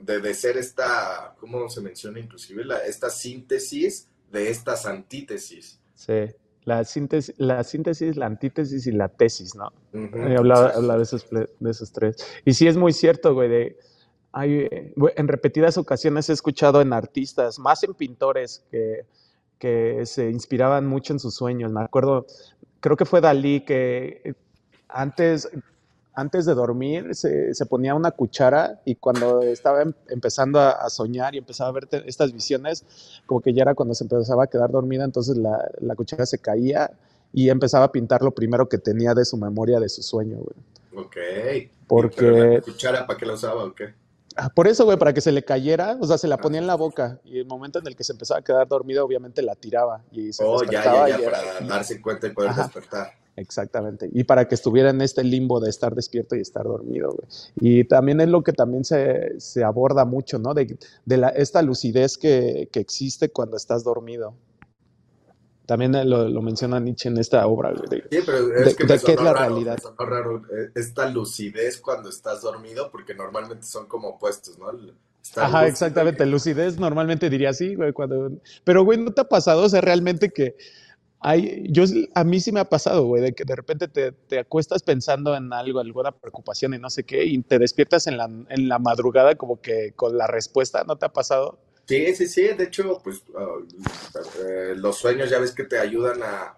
[0.00, 2.64] de, ser esta, ¿cómo se menciona inclusive?
[2.64, 5.80] La, esta síntesis de estas antítesis.
[5.94, 6.26] Sí,
[6.64, 9.72] la síntesis, la síntesis, la antítesis y la tesis, ¿no?
[9.92, 12.16] He hablado, de, esos, de esos tres.
[12.44, 13.78] Y sí es muy cierto, güey, de...
[14.32, 14.68] Hay,
[15.16, 19.04] en repetidas ocasiones he escuchado en artistas, más en pintores, que,
[19.58, 21.72] que se inspiraban mucho en sus sueños.
[21.72, 22.26] Me acuerdo,
[22.78, 24.36] creo que fue Dalí que
[24.92, 25.48] antes,
[26.14, 31.38] antes de dormir se, ponía una cuchara y cuando estaba em, empezando a, soñar y
[31.38, 32.84] empezaba a ver estas visiones,
[33.26, 36.38] como que ya era cuando se empezaba a quedar dormida, entonces la, la, cuchara se
[36.38, 36.90] caía
[37.32, 41.04] y empezaba a pintar lo primero que tenía de su memoria, de su sueño, güey.
[41.04, 41.16] Ok.
[41.86, 42.30] Porque...
[42.30, 43.94] ¿La cuchara para qué la usaba o qué?
[44.36, 46.40] Ah, por eso, güey, para que se le cayera, o sea, se la ah.
[46.40, 49.04] ponía en la boca y el momento en el que se empezaba a quedar dormido,
[49.04, 53.12] obviamente la tiraba y se oh, ya, ya, ya, para darse cuenta y poder despertar.
[53.40, 54.10] Exactamente.
[54.12, 57.16] Y para que estuviera en este limbo de estar despierto y estar dormido.
[57.56, 60.52] Y también es lo que también se, aborda mucho, ¿no?
[60.52, 60.76] De,
[61.06, 64.34] la, esta lucidez que, existe cuando estás dormido.
[65.64, 67.72] También lo, menciona Nietzsche en esta obra.
[68.10, 69.78] sí, pero es que qué es la realidad.
[69.98, 74.66] raro eh, esta lucidez cuando estás dormido, porque normalmente son como opuestos, ¿no?
[75.36, 76.26] Ajá, exactamente.
[76.26, 77.92] Lucidez normalmente diría así, güey.
[77.92, 78.32] Cuando...
[78.64, 79.62] Pero, güey, ¿no te ha pasado?
[79.62, 80.56] O sea, realmente que
[81.68, 84.82] yo, a mí sí me ha pasado, güey, de que de repente te, te, acuestas
[84.82, 88.68] pensando en algo, alguna preocupación y no sé qué, y te despiertas en la, en
[88.68, 91.58] la madrugada como que con la respuesta, ¿no te ha pasado?
[91.86, 93.56] Sí, sí, sí, de hecho, pues ah,
[94.46, 96.56] eh, los sueños ya ves que te ayudan a,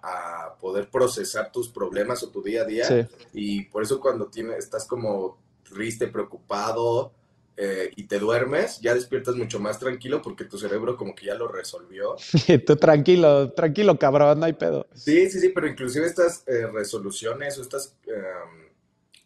[0.60, 3.08] poder procesar tus problemas o tu día a día.
[3.32, 7.12] Y por eso cuando tienes, estás como triste, preocupado
[7.56, 11.34] eh, y te duermes, ya despiertas mucho más tranquilo porque tu cerebro como que ya
[11.34, 12.16] lo resolvió.
[12.66, 14.86] Tú tranquilo, tranquilo cabrón, no hay pedo.
[14.94, 18.70] Sí, sí, sí, pero inclusive estas eh, resoluciones o estas, em,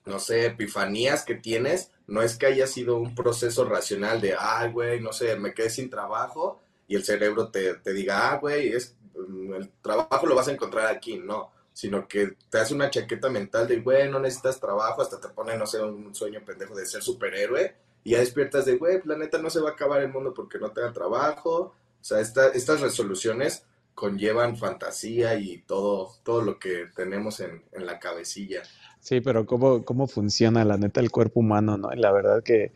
[0.07, 4.73] no sé, epifanías que tienes, no es que haya sido un proceso racional de, ay,
[4.73, 8.73] güey, no sé, me quedé sin trabajo y el cerebro te, te diga, ah, güey,
[8.73, 12.91] es, mm, el trabajo lo vas a encontrar aquí, no, sino que te hace una
[12.91, 16.75] chaqueta mental de, güey, no necesitas trabajo, hasta te pone, no sé, un sueño pendejo
[16.75, 20.01] de ser superhéroe, y ya despiertas de, güey, la neta no se va a acabar
[20.01, 23.65] el mundo porque no tenga trabajo, o sea, estas resoluciones
[23.95, 28.63] conllevan fantasía y todo, todo lo que tenemos en, en la cabecilla.
[29.01, 31.91] Sí, pero ¿cómo, cómo funciona la neta el cuerpo humano, ¿no?
[31.97, 32.71] La verdad que,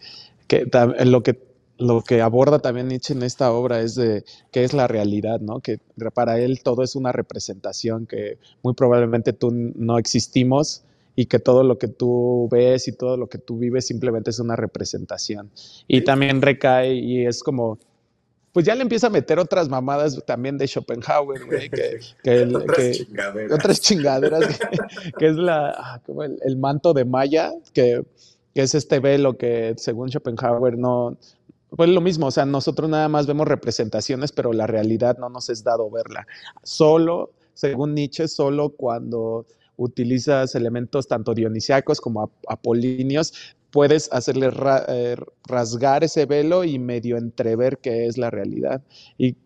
[0.48, 0.68] que
[1.04, 1.38] lo que
[1.78, 5.60] lo que aborda también Nietzsche en esta obra es de qué es la realidad, ¿no?
[5.60, 5.78] Que
[6.12, 10.82] para él todo es una representación, que muy probablemente tú no existimos
[11.20, 14.38] y que todo lo que tú ves y todo lo que tú vives simplemente es
[14.38, 15.50] una representación.
[15.86, 17.78] Y también recae y es como,
[18.54, 22.00] pues ya le empieza a meter otras mamadas también de Schopenhauer, güey, que,
[22.56, 23.52] otras, chingaderas.
[23.52, 24.60] otras chingaderas,
[25.18, 28.02] que, es la, ah, como el, manto de Maya, que,
[28.54, 31.18] que es este velo que según Schopenhauer no,
[31.76, 35.50] pues lo mismo, o sea, nosotros nada más vemos representaciones, pero la realidad no nos
[35.50, 36.26] es dado verla.
[36.62, 39.44] Solo, según Nietzsche, solo cuando
[39.80, 43.32] utilizas elementos tanto dionisiacos como apolíneos,
[43.70, 44.50] puedes hacerle
[44.88, 45.16] eh,
[45.48, 48.82] rasgar ese velo y medio entrever qué es la realidad.
[49.16, 49.36] Y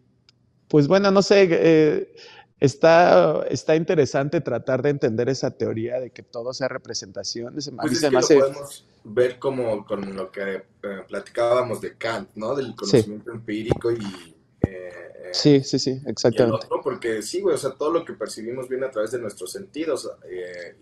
[0.68, 2.14] pues bueno, no sé, eh,
[2.58, 7.54] está, está interesante tratar de entender esa teoría de que todo sea representación.
[7.54, 10.62] Pues es lo podemos ver como con lo que eh,
[11.06, 12.56] platicábamos de Kant, ¿no?
[12.56, 14.34] Del conocimiento empírico y...
[14.66, 16.66] Eh, eh, sí, sí, sí, exactamente.
[16.82, 20.10] porque sí, güey, o sea, todo lo que percibimos viene a través de nuestros sentidos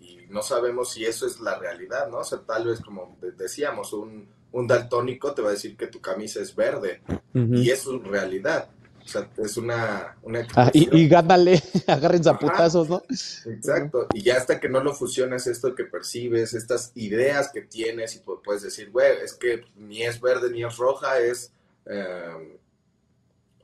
[0.01, 2.19] y no sabemos si eso es la realidad, ¿no?
[2.19, 6.01] O sea, tal vez como decíamos, un, un daltónico te va a decir que tu
[6.01, 7.01] camisa es verde
[7.33, 8.69] y es realidad
[9.03, 10.15] o sea, es una...
[10.21, 13.03] una ah, y, y, gánale, agarren zaputazos, ¿no?
[13.09, 14.07] Exacto.
[14.13, 18.21] Y ya hasta que no lo fusiones esto que percibes, estas ideas que tienes, y
[18.43, 21.51] puedes decir, güey, es que ni es verde ni es roja, es...
[21.85, 22.57] Em,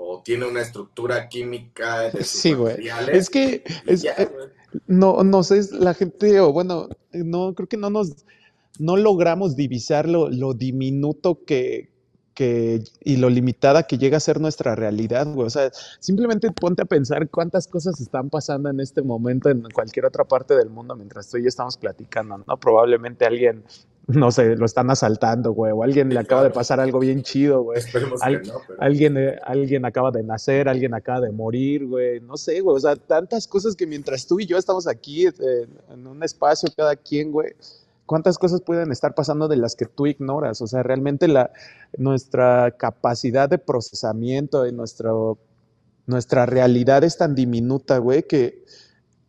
[0.02, 2.88] o tiene una estructura química de sus Sí, güey.
[3.12, 3.64] Es que...
[3.86, 4.32] Es, eh,
[4.88, 8.26] no, no sé, la gente, o bueno, no, creo que no nos...
[8.80, 11.90] No logramos divisar lo, lo diminuto que,
[13.04, 15.48] y lo limitada que llega a ser nuestra realidad, güey.
[15.48, 20.06] O sea, simplemente ponte a pensar cuántas cosas están pasando en este momento en cualquier
[20.06, 22.58] otra parte del mundo mientras tú y yo estamos platicando, ¿no?
[22.58, 23.66] Probablemente alguien
[24.10, 27.62] no sé, lo están asaltando, güey, o alguien le acaba de pasar algo bien chido,
[27.62, 27.78] güey.
[27.78, 32.36] Esperemos que no, alguien, eh, alguien acaba de nacer, alguien acaba de morir, güey, no
[32.36, 36.08] sé, güey, o sea, tantas cosas que mientras tú y yo estamos aquí eh, en
[36.08, 37.54] un espacio cada quien, güey,
[38.08, 40.60] cuántas cosas pueden estar pasando de las que tú ignoras.
[40.62, 41.52] O sea, realmente la,
[41.96, 45.38] nuestra capacidad de procesamiento y nuestro,
[46.08, 48.66] nuestra realidad es tan diminuta, güey, que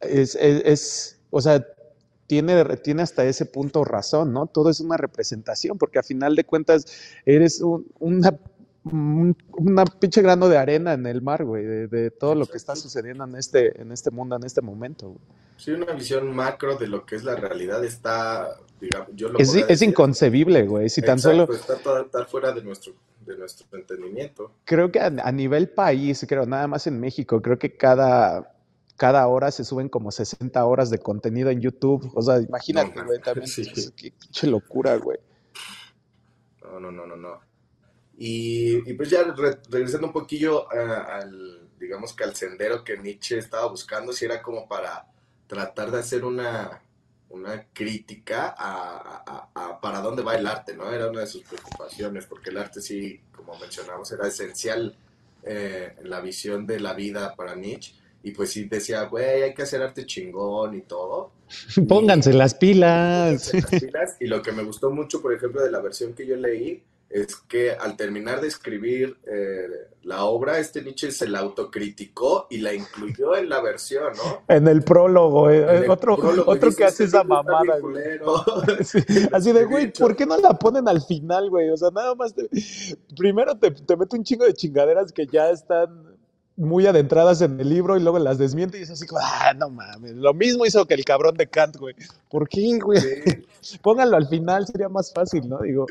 [0.01, 1.67] es, es, o sea,
[2.31, 4.47] tiene, tiene, hasta ese punto razón, ¿no?
[4.47, 6.87] Todo es una representación, porque a final de cuentas
[7.27, 7.61] eres
[7.99, 8.39] una
[8.85, 12.77] un, una pinche grano de arena en el mar, güey, de, todo lo que está
[12.77, 15.09] sucediendo en este, en este mundo, en este momento.
[15.09, 15.21] Güey.
[15.57, 19.57] Sí, una visión macro de lo que es la realidad está, digamos, yo lo Es,
[19.57, 21.53] es inconcebible, güey, si tan solo...
[21.53, 22.93] Está, está, fuera de nuestro,
[23.27, 24.53] de nuestro entendimiento.
[24.65, 28.55] Creo que a, nivel país, creo, nada más en México, creo que cada
[29.01, 32.13] cada hora se suben como 60 horas de contenido en YouTube.
[32.15, 33.49] O sea, imagínate, güey, también.
[33.97, 35.19] Qué pinche locura, güey.
[36.63, 37.41] No, no, no, no, no.
[38.19, 39.23] Y, pues ya
[39.71, 44.69] regresando un poquillo al, digamos que al sendero que Nietzsche estaba buscando, si era como
[44.69, 45.07] para
[45.47, 46.83] tratar de hacer una,
[47.31, 50.91] una crítica a, para dónde va el arte, ¿no?
[50.93, 54.95] Era una de sus preocupaciones, porque el arte sí, como mencionamos, era esencial
[55.43, 57.95] eh, en la visión de la vida para Nietzsche.
[58.23, 61.33] Y pues sí decía, güey, hay que hacer arte chingón y todo.
[61.89, 63.51] Pónganse las pilas.
[63.51, 64.17] Pónganse las pilas.
[64.21, 67.35] Y lo que me gustó mucho, por ejemplo, de la versión que yo leí, es
[67.35, 69.67] que al terminar de escribir eh,
[70.05, 74.43] la obra, este Nietzsche se la autocriticó y la incluyó en la versión, ¿no?
[74.47, 76.15] En el prólogo, eh, otro,
[76.47, 77.79] otro que hace esa mamada.
[79.33, 81.71] así de, güey, ¿por qué no la ponen al final, güey?
[81.71, 82.33] O sea, nada más,
[83.17, 86.10] primero te, te mete un chingo de chingaderas que ya están
[86.57, 89.71] muy adentradas en el libro y luego las desmiente y es así como, ah, no
[89.71, 91.95] mames, lo mismo hizo que el cabrón de Kant, güey.
[92.29, 93.01] ¿Por qué, güey?
[93.83, 95.59] Pónganlo al final, sería más fácil, ¿no?
[95.61, 95.87] Digo.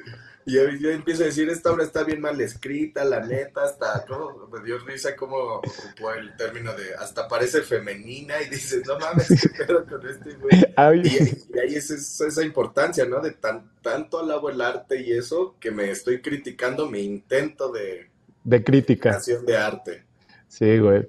[0.45, 4.47] Y yo empiezo a decir, esta obra está bien mal escrita, la neta, hasta, ¿cómo?
[4.51, 9.28] Me dio risa cómo ocupó el término de, hasta parece femenina, y dices, no mames,
[9.28, 10.60] qué pedo con este güey.
[10.80, 13.20] Y, ahí es, esa importancia, ¿no?
[13.20, 18.10] De tan, tanto alabo el arte y eso, que me estoy criticando mi intento de...
[18.43, 19.20] De crítica.
[19.45, 20.09] de arte.
[20.50, 21.08] Sí, güey.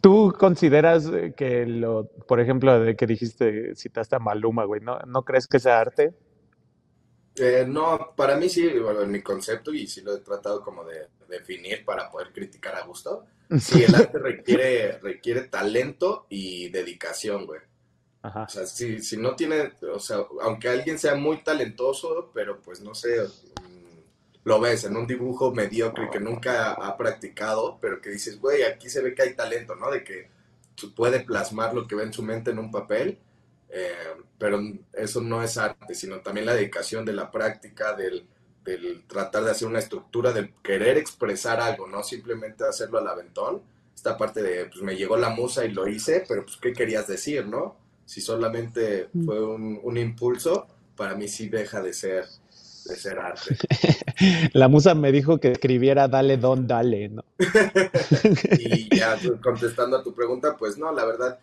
[0.00, 5.24] ¿Tú consideras que lo, por ejemplo, de que dijiste, citaste a Maluma, güey, ¿no, ¿no
[5.24, 6.14] crees que sea arte?
[7.36, 10.84] Eh, no, para mí sí, bueno, en mi concepto, y sí lo he tratado como
[10.84, 13.26] de definir para poder criticar a gusto,
[13.58, 17.60] sí, el arte requiere, requiere talento y dedicación, güey.
[18.22, 18.44] Ajá.
[18.44, 22.80] O sea, si, si no tiene, o sea, aunque alguien sea muy talentoso, pero pues
[22.80, 23.18] no sé,
[24.46, 28.88] lo ves en un dibujo mediocre que nunca ha practicado, pero que dices, güey, aquí
[28.88, 29.90] se ve que hay talento, ¿no?
[29.90, 30.30] De que
[30.94, 33.18] puede plasmar lo que ve en su mente en un papel
[33.68, 34.60] eh, pero
[34.92, 38.26] eso no es arte, sino también la dedicación de la práctica, del,
[39.06, 43.62] tratar de hacer una estructura, del querer expresar algo, no simplemente hacerlo al aventón.
[43.94, 47.06] Esta parte de, pues me llegó la musa y lo hice, pero pues ¿qué querías
[47.06, 47.76] decir, no?
[48.04, 49.24] Si solamente mm.
[49.24, 50.66] fue un, impulso,
[50.96, 52.26] para mí sí deja de ser,
[52.88, 53.56] de ser arte.
[54.52, 57.24] La musa me dijo que escribiera dale, don, dale, ¿no?
[58.58, 61.38] y ya contestando a tu pregunta, pues no, la verdad,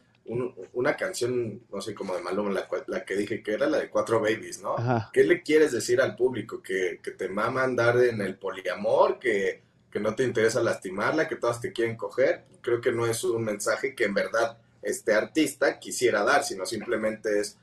[0.73, 3.89] una canción, no sé, como de Maluma, la, la, que dije que era la de
[3.89, 4.75] Cuatro Babies, ¿no?
[5.11, 6.61] ¿Qué le quieres decir al público?
[6.61, 9.19] ¿Que, te mama andar en el poliamor?
[9.19, 11.27] ¿Que, ¿Que no te interesa lastimarla?
[11.27, 12.45] ¿Que todas te quieren coger?
[12.61, 17.39] Creo que no es un mensaje que en verdad este artista quisiera dar, sino simplemente
[17.39, 17.57] es,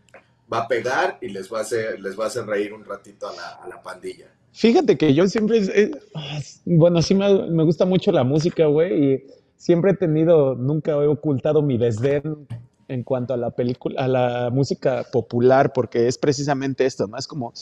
[0.52, 3.28] va a pegar y les va a hacer, les va a hacer reír un ratito
[3.28, 4.26] a la, a la pandilla.
[4.52, 5.62] Fíjate que yo siempre,
[6.64, 9.24] bueno, sí me, me gusta mucho la música, güey, y
[9.56, 12.48] siempre he tenido, nunca he ocultado mi desdén
[12.88, 17.16] en cuanto a la película, a la música popular, porque es precisamente esto, ¿no?
[17.16, 17.52] Es como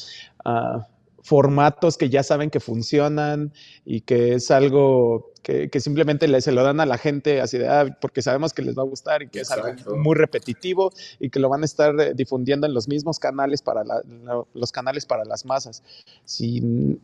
[0.46, 0.80] uh,
[1.22, 3.52] formatos que ya saben que funcionan
[3.84, 7.56] y que es algo que, que simplemente le, se lo dan a la gente así
[7.56, 10.92] de, ah, porque sabemos que les va a gustar y que es algo muy repetitivo
[11.18, 14.02] y que lo van a estar eh, difundiendo en los mismos canales para la,
[14.52, 15.82] los canales para las masas.
[16.26, 17.00] Sin,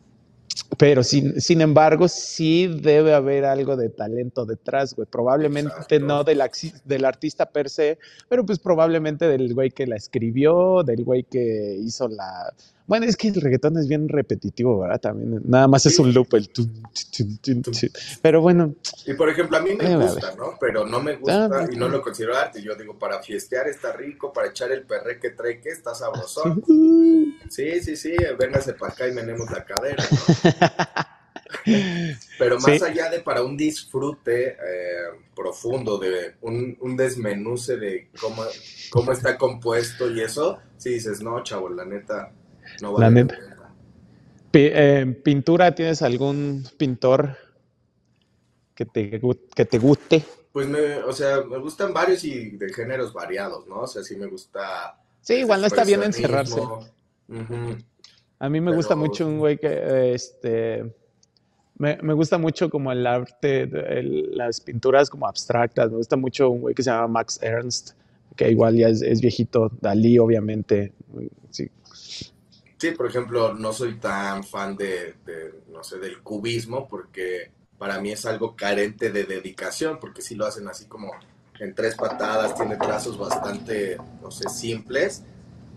[0.77, 5.07] pero sin, sin embargo, sí debe haber algo de talento detrás, güey.
[5.09, 6.43] Probablemente no del,
[6.83, 7.97] del artista per se,
[8.29, 12.53] pero pues probablemente del güey que la escribió, del güey que hizo la,
[12.87, 15.01] bueno, es que el reggaetón es bien repetitivo, ¿verdad?
[15.01, 16.49] También, nada más es un loop, el
[18.21, 18.75] Pero bueno.
[19.05, 20.55] Y por ejemplo, a mí me gusta, ¿no?
[20.59, 22.61] Pero no me gusta ah, y no lo considero arte.
[22.61, 26.63] Yo digo, para fiestear está rico, para echar el perre que trae que está sabrosón.
[27.49, 31.05] Sí, sí, sí, véngase para acá y menemos la cadera, ¿no?
[32.39, 38.43] Pero más allá de para un disfrute eh, profundo, de un, un, desmenuce de cómo,
[38.89, 42.31] cómo está compuesto y eso, sí dices, no, chavo, la neta,
[42.97, 43.37] la neta.
[44.57, 47.35] Eh, ¿Pintura tienes algún pintor
[48.73, 49.21] que te,
[49.53, 50.23] que te guste?
[50.53, 53.81] Pues, me, o sea, me gustan varios y de géneros variados, ¿no?
[53.81, 54.97] O sea, sí me gusta...
[55.19, 56.61] Sí, igual no está bien encerrarse.
[58.39, 60.85] A mí me gusta mucho un güey que, este,
[61.77, 65.91] me, me, gusta mucho como el arte, las pinturas como abstractas.
[65.91, 67.91] Me gusta mucho un güey que se llama Max Ernst,
[68.37, 69.71] que igual ya es, es viejito.
[69.81, 70.93] Dalí, obviamente.
[71.49, 71.69] Sí,
[72.77, 75.15] Sí, por ejemplo, no soy tan fan de,
[75.71, 80.45] no sé, del cubismo porque para mí es algo carente de dedicación, porque si lo
[80.45, 81.11] hacen así como
[81.59, 85.23] en tres patadas, tiene trazos bastante, no sé, simples,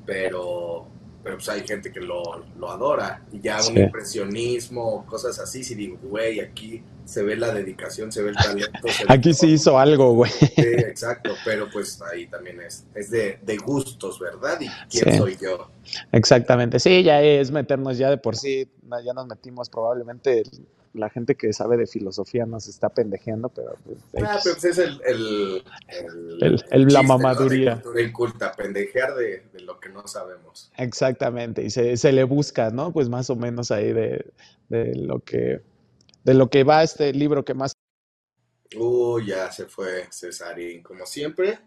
[0.04, 0.88] pero
[1.22, 3.22] pero pues hay gente que lo, adora.
[3.32, 8.22] Y ya un impresionismo, cosas así, si digo, güey, aquí se ve la dedicación, se
[8.22, 8.86] ve el talento.
[9.08, 10.30] aquí sí hizo algo, güey.
[10.30, 14.60] Sí, exacto, pero pues ahí también es, es de, gustos, ¿verdad?
[14.60, 15.70] ¿Y quién soy yo?
[16.12, 18.68] Exactamente, sí, ya es meternos ya de por sí,
[19.04, 20.42] ya nos metimos probablemente
[20.94, 23.76] la gente que sabe de filosofía nos está pendejeando, pero...
[23.84, 25.00] Pues, ah, pero pues es el...
[25.06, 25.64] el,
[26.70, 27.82] el, la mamaduría.
[27.94, 30.70] El culta, pendejear de, lo que no sabemos.
[30.76, 32.92] Exactamente, y se, se, le busca, ¿no?
[32.92, 34.32] Pues más o menos ahí de,
[34.68, 35.60] de lo que...
[36.24, 37.72] De lo que va este libro que más...
[38.76, 40.82] Uy, ya se fue Cesarín.
[40.82, 41.58] Como siempre,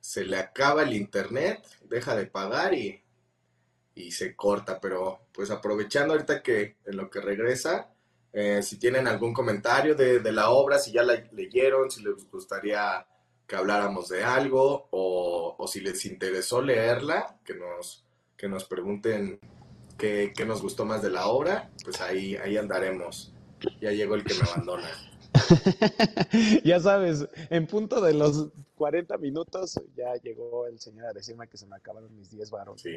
[0.00, 3.00] se le acaba el internet, deja de pagar y,
[3.94, 4.80] y se corta.
[4.80, 7.91] Pero pues aprovechando ahorita que en lo que regresa,
[8.32, 13.06] eh, si tienen algún comentario de, la obra, si ya la leyeron, si les gustaría
[13.46, 18.06] que habláramos de algo o, si les interesó leerla, que nos,
[18.36, 19.38] que nos pregunten
[19.98, 23.34] qué, nos gustó más de la obra, pues ahí, ahí andaremos.
[23.80, 24.88] Ya llegó el que me abandona.
[26.64, 31.56] ya sabes, en punto de los 40 minutos ya llegó el señor a decirme que
[31.56, 32.80] se me acabaron mis 10 varos.
[32.80, 32.96] Sí.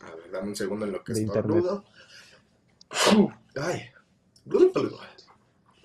[0.00, 1.84] A ver, dame un segundo en lo que estornudo.
[3.56, 3.82] Ay.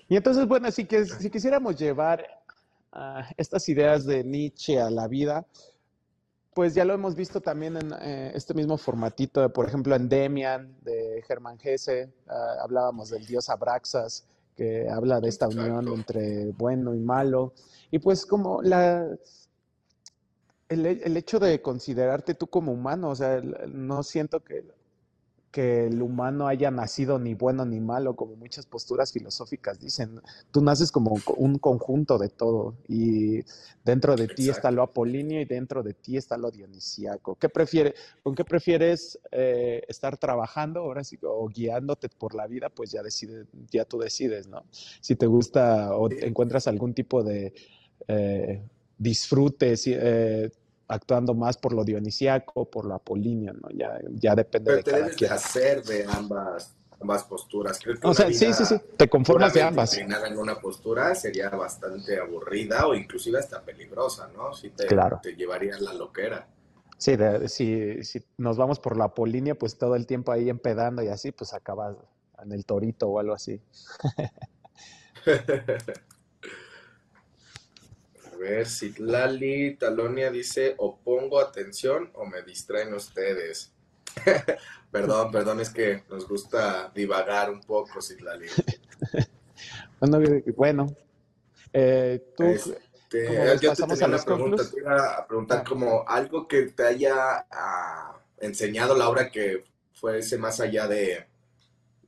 [0.08, 2.26] Y entonces, bueno, si, que, si quisiéramos llevar
[3.36, 5.46] estas ideas de Nietzsche a la vida,
[6.52, 10.76] pues ya lo hemos visto también en eh, este mismo formatito, por ejemplo, en Demian
[10.82, 16.94] de Germán Gese, ah, hablábamos del dios Abraxas, que habla de esta unión entre bueno
[16.94, 17.54] y malo.
[17.92, 19.06] Y pues como la,
[20.68, 24.64] el, el, hecho de considerarte tú como humano, o sea, no siento que
[25.50, 30.20] que el humano haya nacido ni bueno ni malo, como muchas posturas filosóficas dicen.
[30.50, 33.40] Tú naces como un conjunto de todo y
[33.84, 37.36] dentro de ti está lo apolíneo y dentro de ti está lo dionisíaco.
[37.36, 42.68] ¿Qué prefiere, ¿Con qué prefieres eh, estar trabajando ahora sí, o guiándote por la vida?
[42.68, 44.64] Pues ya, decide, ya tú decides, ¿no?
[45.00, 47.52] Si te gusta o encuentras algún tipo de
[48.06, 48.62] eh,
[48.98, 50.50] disfrute, eh,
[50.90, 53.68] actuando más por lo dionisíaco, por lo apolíneo, ¿no?
[53.70, 57.78] Ya, ya depende de te cada debes hacer de ambas, ambas posturas.
[57.78, 59.96] Creo que o sea, sí, sí, sí, te conformas de ambas.
[59.96, 64.52] en una postura sería bastante aburrida o inclusive hasta peligrosa, ¿no?
[64.52, 64.86] Si te,
[65.22, 66.48] te llevaría la loquera.
[66.98, 67.16] Sí,
[67.46, 71.30] si, si nos vamos por la apolínea, pues todo el tiempo ahí empedando y así,
[71.32, 71.96] pues acabas
[72.42, 73.62] en el torito o algo así.
[78.40, 78.66] ver,
[78.98, 83.72] Lali Talonia dice, o pongo atención o me distraen ustedes.
[84.90, 88.46] perdón, perdón, es que nos gusta divagar un poco, Citlali.
[90.56, 90.86] bueno,
[91.72, 92.44] eh, tú...
[92.44, 92.78] Este,
[93.60, 95.64] yo te tenía una pregunta, te iba a preguntar ah.
[95.68, 101.26] como algo que te haya ah, enseñado Laura que fuese más allá de,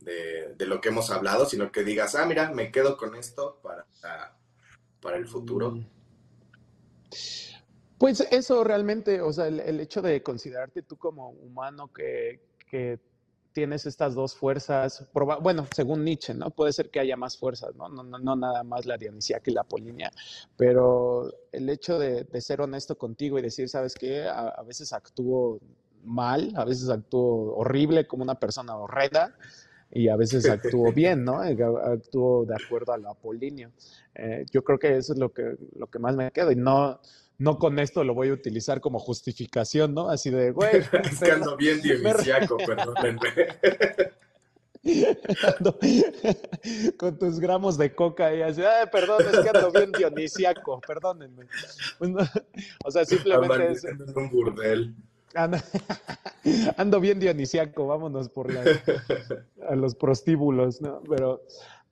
[0.00, 3.58] de, de, lo que hemos hablado, sino que digas, ah, mira, me quedo con esto
[3.62, 3.84] para,
[5.00, 5.72] para el futuro.
[5.72, 6.01] Mm.
[8.02, 12.40] Pues eso realmente, o sea, el, hecho de considerarte tú como humano que,
[13.52, 16.50] tienes estas dos fuerzas, bueno, según Nietzsche, ¿no?
[16.50, 17.88] Puede ser que haya más fuerzas, ¿no?
[17.88, 20.10] No, no, nada más la dionisía que la polinia,
[20.56, 24.26] pero el hecho de, ser honesto contigo y decir, ¿sabes qué?
[24.26, 25.60] A, veces actúo
[26.02, 29.36] mal, a veces actúo horrible como una persona horrenda,
[29.92, 31.40] y a veces actúo bien, ¿no?
[31.40, 33.70] Actúo de acuerdo a lo apolíneo.
[34.14, 37.00] Eh, yo creo que eso es lo que, lo que más me quedo y no,
[37.38, 40.08] no con esto lo voy a utilizar como justificación, ¿no?
[40.08, 40.76] Así de, güey.
[41.04, 43.28] es que ando bien dionisiaco, perdónenme.
[46.96, 51.46] con tus gramos de coca y así, ay, perdón, es que ando bien dionisiaco, perdónenme.
[51.98, 52.10] Pues
[52.84, 53.84] o sea, simplemente es...
[53.84, 54.94] un burdel.
[56.76, 58.50] Ando, bien dionisiaco, vámonos por
[59.68, 61.00] a los prostíbulos, ¿no?
[61.08, 61.42] Pero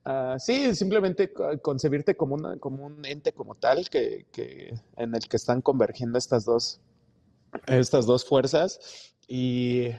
[0.03, 1.31] Ah, sí, simplemente
[1.61, 4.25] concebirte como, una, como un ente como tal que,
[4.97, 6.79] en el que están convergiendo estas dos,
[7.67, 9.89] estas dos fuerzas y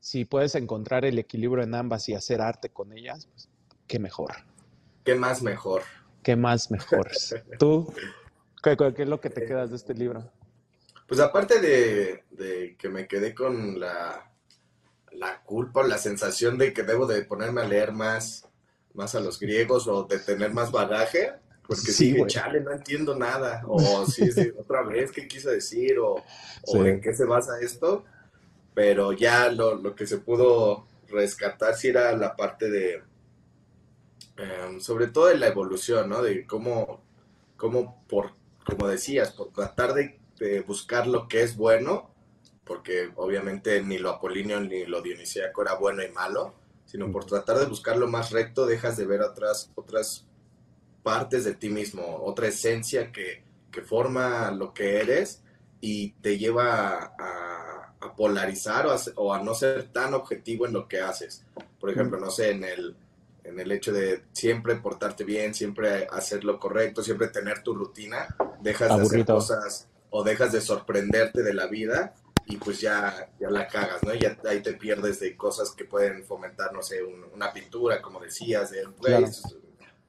[0.00, 3.48] si puedes encontrar el equilibrio en ambas y hacer arte con ellas, pues
[3.86, 4.32] qué mejor.
[5.04, 5.82] ¿Qué más mejor?
[6.24, 7.08] ¿Qué más mejor?
[7.58, 7.92] ¿Tú
[8.64, 10.28] qué, es lo que te quedas de este libro?
[11.06, 14.32] Pues aparte de, de que me quedé con la,
[15.12, 18.48] la culpa, la sensación de que debo de ponerme a leer más
[18.94, 21.32] más a los griegos o de tener más bagaje,
[21.66, 24.28] porque sí, chale, no entiendo nada, o si
[24.58, 25.98] otra vez, ¿qué quiso decir?
[25.98, 26.22] O,
[26.84, 28.04] en qué se basa esto,
[28.74, 33.02] pero ya lo, que se pudo rescatar sí era la parte de,
[34.36, 36.22] em, sobre todo de la evolución, ¿no?
[36.22, 37.02] De cómo,
[37.56, 38.32] cómo por,
[38.64, 42.10] como decías, por tratar de, de buscar lo que es bueno,
[42.64, 47.58] porque obviamente ni lo apolíneo ni lo dionisíaco era bueno y malo, sino por tratar
[47.58, 50.26] de buscar lo más recto, dejas de ver otras, otras
[51.04, 53.44] partes de ti mismo, otra esencia que,
[53.86, 55.42] forma lo que eres
[55.80, 61.44] y te lleva a, polarizar o a, no ser tan objetivo en lo que haces.
[61.80, 62.96] Por ejemplo, no sé, en el,
[63.44, 68.36] en el hecho de siempre portarte bien, siempre hacer lo correcto, siempre tener tu rutina,
[68.60, 72.14] dejas de hacer cosas o dejas de sorprenderte de la vida
[72.46, 74.12] y pues ya, ya la cagas, ¿no?
[74.14, 78.70] Ya ahí te pierdes de cosas que pueden fomentar, no sé, una pintura, como decías,
[78.70, 78.82] de,
[79.24, 79.56] esto,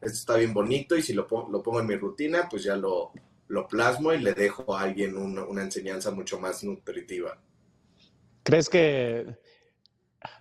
[0.01, 3.13] está bien bonito y si lo, lo pongo en mi rutina, pues ya lo,
[3.47, 7.39] lo plasmo y le dejo a alguien una, enseñanza mucho más nutritiva.
[8.43, 9.37] ¿Crees que,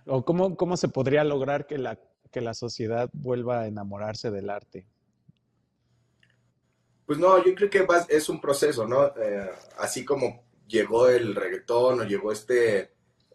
[0.05, 1.97] o cómo, cómo se podría lograr que la,
[2.31, 4.87] que la sociedad vuelva a enamorarse del arte?
[7.05, 9.07] Pues no, yo creo que es un proceso, ¿no?
[9.17, 12.91] Eh, así como llegó el reggaetón o llegó este,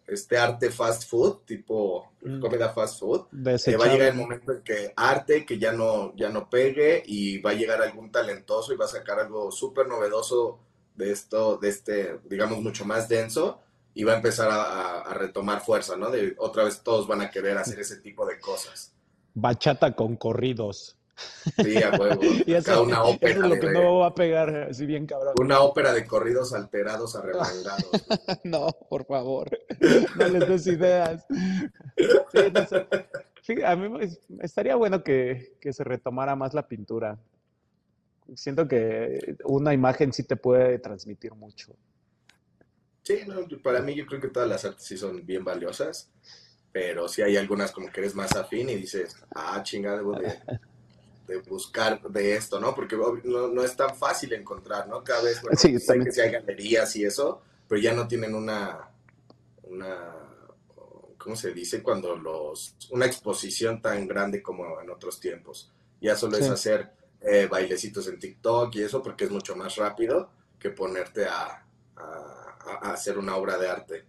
[0.07, 2.39] este arte fast food, tipo mm.
[2.39, 6.15] comida fast food, eh, va a llegar el momento en que arte que ya no,
[6.15, 9.87] ya no pegue y va a llegar algún talentoso y va a sacar algo súper
[9.87, 10.59] novedoso
[10.95, 13.61] de esto, de este, digamos, mucho más denso
[13.93, 16.09] y va a empezar a, retomar fuerza, ¿no?
[16.09, 18.93] De otra vez todos van a querer hacer ese tipo de cosas.
[19.33, 20.98] Bachata con corridos.
[21.63, 22.21] Sí, a huevo.
[22.45, 25.33] y eso, una ópera eso es lo que no va a pegar así bien cabrón.
[25.39, 27.89] Una ópera de corridos alterados, arremangados.
[28.43, 29.49] no, por favor.
[30.17, 31.25] No les des ideas.
[33.41, 37.17] Sí, a mí estaría bueno que, que se retomara más la pintura.
[38.35, 41.75] Siento que una imagen sí te puede transmitir mucho.
[43.01, 43.21] Sí,
[43.63, 46.11] para mí yo creo que todas las artes sí son bien valiosas,
[46.71, 50.31] pero sí hay algunas como que eres más afín y dices, ah, chingada, debo de,
[51.37, 52.73] buscar de esto, ¿no?
[52.75, 55.03] Porque no, es tan fácil encontrar, ¿no?
[55.03, 58.35] Cada vez, bueno, sí, sé que sí hay galerías y eso, pero ya no tienen
[58.35, 58.89] una,
[59.63, 60.15] una,
[61.17, 61.83] ¿cómo se dice?
[61.83, 65.71] Cuando los, una exposición tan grande como en otros tiempos.
[66.01, 70.31] Ya solo es hacer eh, bailecitos en TikTok y eso porque es mucho más rápido
[70.57, 71.65] que ponerte a
[71.99, 74.05] a, hacer una obra de arte.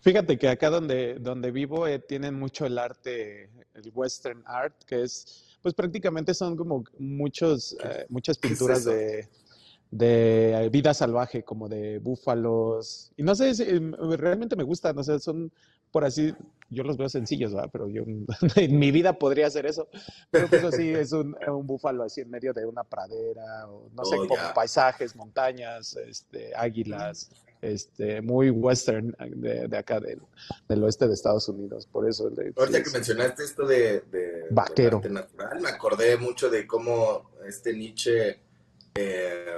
[0.00, 5.02] Fíjate que acá donde, donde vivo eh, tienen mucho el arte, el western art, que
[5.02, 9.28] es, pues prácticamente son como muchos, eh, muchas pinturas de,
[9.90, 13.10] de vida salvaje, como de búfalos.
[13.16, 15.50] Y no sé, si, realmente me gustan, no sé, son
[15.90, 16.32] por así,
[16.70, 17.68] yo los veo sencillos, ¿verdad?
[17.72, 18.04] Pero yo
[18.54, 19.88] en mi vida podría hacer eso.
[20.30, 24.04] Pero pues así es un, un búfalo así en medio de una pradera, o no
[24.04, 27.28] sé, oh, como paisajes, montañas, este, águilas,
[27.72, 30.20] este, muy western de, de acá del,
[30.68, 31.86] del, oeste de Estados Unidos.
[31.86, 32.30] Por eso.
[32.56, 38.40] Ahorita que mencionaste esto de, de vaquero natural, me acordé mucho de cómo este Nietzsche
[38.94, 39.56] eh,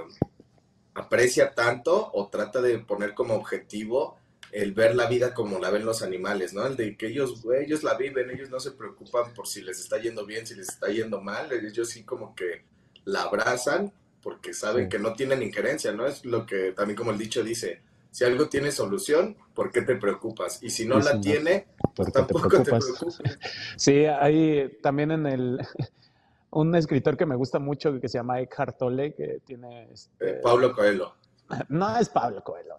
[0.94, 4.18] aprecia tanto o trata de poner como objetivo
[4.50, 6.66] el ver la vida como la ven los animales, ¿no?
[6.66, 9.98] El de que ellos, ellos la viven, ellos no se preocupan por si les está
[9.98, 12.64] yendo bien, si les está yendo mal, ellos sí como que
[13.04, 13.92] la abrazan
[14.22, 16.06] porque saben que no tienen injerencia, ¿no?
[16.06, 19.96] Es lo que también como el dicho dice, si algo tiene solución, ¿por qué te
[19.96, 20.62] preocupas?
[20.62, 23.20] Y si no la tiene, pues tampoco te preocupas.
[23.76, 25.66] Sí, hay también en el
[26.50, 29.88] un escritor que me gusta mucho que se llama Eckhart Tolle, que tiene...
[29.92, 30.30] Este...
[30.30, 31.14] Eh, Pablo Coelho.
[31.70, 32.76] No es Pablo Coelho,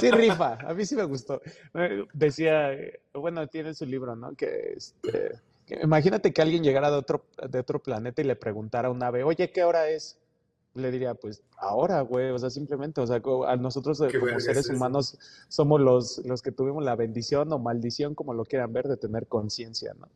[0.00, 1.42] sí rifa, a mí sí me gustó.
[1.74, 2.70] Eh, decía,
[3.12, 4.34] bueno, tiene su libro, ¿no?
[4.34, 5.38] Que, este,
[5.82, 9.22] imagínate que alguien llegara de otro, de otro planeta y le preguntara a un ave,
[9.22, 10.18] oye, ¿qué hora es?
[10.74, 14.68] Le diría, pues ahora, güey, o sea, simplemente, o sea, a nosotros eh, como seres
[14.70, 15.18] humanos
[15.48, 19.26] somos los, los que tuvimos la bendición o maldición, como lo quieran ver, de tener
[19.26, 20.08] conciencia, ¿no?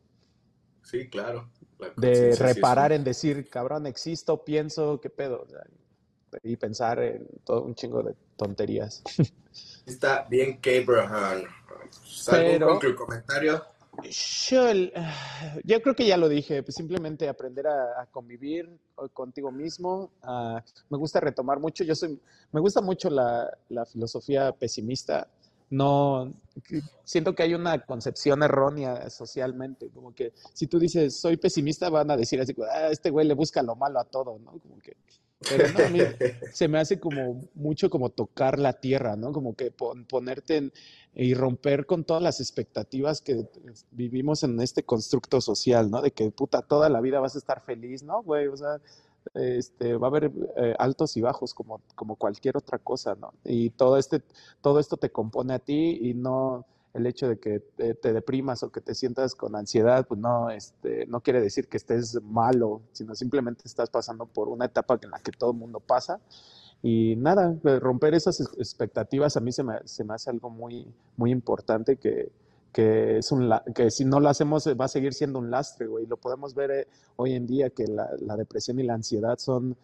[0.83, 1.49] Sí, claro.
[1.97, 5.45] De reparar en decir, cabrón, existo, pienso, qué pedo,
[6.43, 9.03] y pensar en todo un chingo de tonterías.
[9.85, 11.43] Está bien, Abraham.
[12.27, 12.95] ¿Algún Pero...
[12.95, 13.63] comentario?
[14.03, 14.71] Yo,
[15.63, 18.69] yo, creo que ya lo dije, pues simplemente aprender a, convivir
[19.13, 20.11] contigo mismo.
[20.89, 22.19] me gusta retomar mucho, yo soy,
[22.51, 23.49] me gusta mucho la,
[23.91, 25.27] filosofía pesimista.
[25.69, 26.33] No,
[27.03, 32.09] siento que hay una concepción errónea socialmente, como que si tú dices soy pesimista van
[32.09, 34.51] a decir así, ah, este güey le busca lo malo a todo, ¿no?
[34.59, 34.95] Como que,
[35.39, 35.99] pero no, a mí
[36.53, 39.31] se me hace como mucho como tocar la tierra, ¿no?
[39.31, 40.73] Como que ponerte en,
[41.13, 43.47] y romper con todas las expectativas que
[43.91, 46.01] vivimos en este constructo social, ¿no?
[46.01, 48.47] De que puta, toda la vida vas a estar feliz, ¿no, güey?
[48.47, 48.79] O sea,
[49.33, 53.33] este, va a haber eh, altos y bajos como, como cualquier otra cosa, ¿no?
[53.43, 54.21] Y todo, este,
[54.61, 56.65] todo esto te compone a ti y no
[56.97, 61.05] el hecho de que te, deprimas o que te sientas con ansiedad, pues no, este,
[61.07, 65.19] no quiere decir que estés malo, sino simplemente estás pasando por una etapa en la
[65.19, 66.19] que todo el mundo pasa
[66.83, 70.87] y nada, pues, romper esas expectativas a mí se me, se me hace algo muy,
[71.15, 72.31] muy importante que,
[72.71, 76.05] que, es un, que si no lo hacemos va a seguir siendo un lastre, güey.
[76.05, 79.75] Lo podemos ver eh, hoy en día que la, la, depresión y la ansiedad son,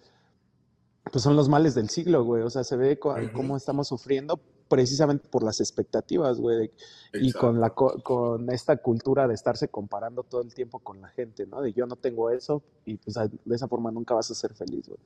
[1.12, 2.44] pues son los males del siglo, güey.
[2.44, 6.72] O sea, se ve cómo estamos sufriendo precisamente por las expectativas, güey.
[7.14, 11.46] Y con, la, con esta cultura de estarse comparando todo el tiempo con la gente,
[11.46, 11.62] ¿no?
[11.62, 14.88] De yo no tengo eso y pues de esa forma nunca vas a ser feliz,
[14.88, 15.00] güey.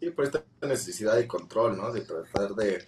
[0.00, 1.90] Sí, por esta necesidad de control, ¿no?
[1.90, 2.84] De tratar de,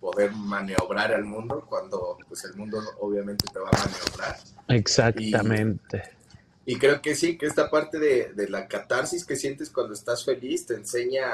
[0.00, 4.36] poder maniobrar al mundo cuando pues el mundo obviamente te va a maniobrar.
[4.68, 6.02] Exactamente.
[6.64, 10.64] Y, creo que sí, que esta parte de, la catarsis que sientes cuando estás feliz
[10.64, 11.26] te enseña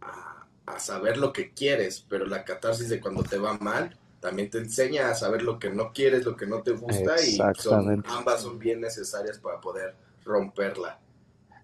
[0.00, 0.39] a,
[0.78, 5.10] saber lo que quieres, pero la catarsis de cuando te va mal también te enseña
[5.10, 8.58] a saber lo que no quieres, lo que no te gusta y son, ambas son
[8.58, 9.94] bien necesarias para poder
[10.24, 11.00] romperla.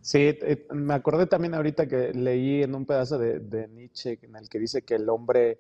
[0.01, 4.49] Sí, eh, me acordé también ahorita que leí en un pedazo de, Nietzsche en el
[4.49, 5.59] que dice que el hombre,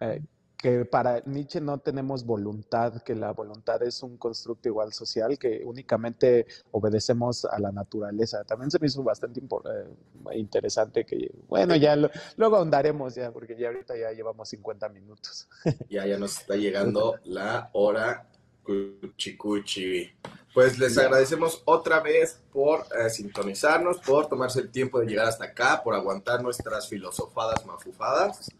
[0.00, 0.20] eh,
[0.58, 5.62] que para Nietzsche no tenemos voluntad, que la voluntad es un constructo igual social, que
[5.64, 8.42] únicamente obedecemos a la naturaleza.
[8.42, 11.94] También se me hizo bastante eh, interesante que, bueno, ya
[12.36, 15.48] luego ahondaremos ya, porque ya ahorita ya llevamos 50 minutos.
[15.88, 18.26] Ya, ya nos está llegando la hora
[18.64, 20.10] cuchicuchi.
[20.52, 25.44] Pues les agradecemos otra vez por eh, sintonizarnos, por tomarse el tiempo de llegar hasta
[25.44, 28.50] acá, por aguantar nuestras filosofadas mafufadas.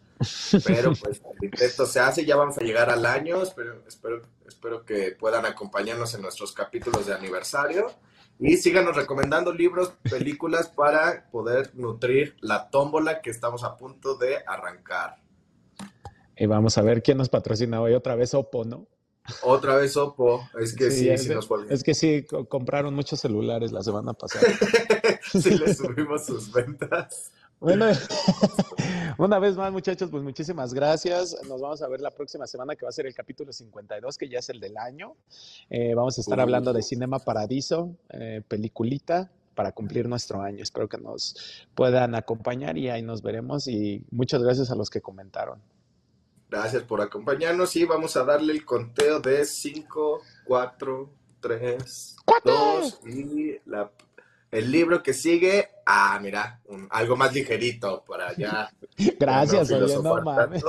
[0.65, 4.85] Pero pues el intento se hace, ya vamos a llegar al año, espero, espero, espero
[4.85, 7.87] que puedan acompañarnos en nuestros capítulos de aniversario
[8.39, 14.39] y síganos recomendando libros, películas para poder nutrir la tómbola que estamos a punto de
[14.47, 15.17] arrancar.
[16.37, 18.87] Y vamos a ver quién nos patrocina hoy, otra vez Oppo, ¿no?
[19.43, 23.83] Otra vez Oppo, es que sí, sí, nos Es que sí, compraron muchos celulares la
[23.83, 24.47] semana pasada.
[25.23, 27.33] sí, les subimos sus ventas.
[27.61, 27.87] Bueno,
[29.19, 31.37] una vez más, muchachos, pues muchísimas gracias.
[31.49, 34.29] Nos vamos a ver la próxima semana, que va a ser el capítulo 52, que
[34.29, 35.17] ya es el del año.
[35.69, 40.63] Eh, vamos a estar hablando de Cinema Paradiso, eh, peliculita, para cumplir nuestro año.
[40.63, 43.67] Espero que nos puedan acompañar y ahí nos veremos.
[43.67, 45.61] Y muchas gracias a los que comentaron.
[46.49, 53.57] Gracias por acompañarnos y vamos a darle el conteo de 5, 4, 3, 2 y
[53.67, 53.91] la
[54.51, 58.71] el libro que sigue, ah, mira, algo más ligerito para allá.
[59.19, 60.65] Gracias, oye, no mames.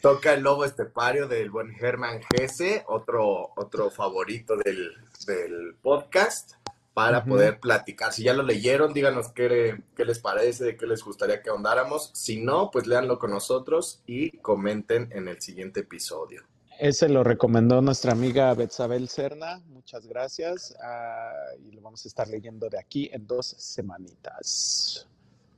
[0.00, 6.52] Toca el lobo estepario del buen Germán Gese, otro, otro favorito del, podcast,
[6.92, 8.12] para poder platicar.
[8.12, 12.10] Si ya lo leyeron, díganos qué, qué les parece, de qué les gustaría que ahondáramos.
[12.14, 16.42] Si no, pues léanlo con nosotros y comenten en el siguiente episodio.
[16.78, 19.62] Ese lo recomendó nuestra amiga Betzabel Cerna.
[19.68, 20.76] Muchas gracias.
[20.82, 25.06] Ah, y lo vamos a estar leyendo de aquí en dos semanitas.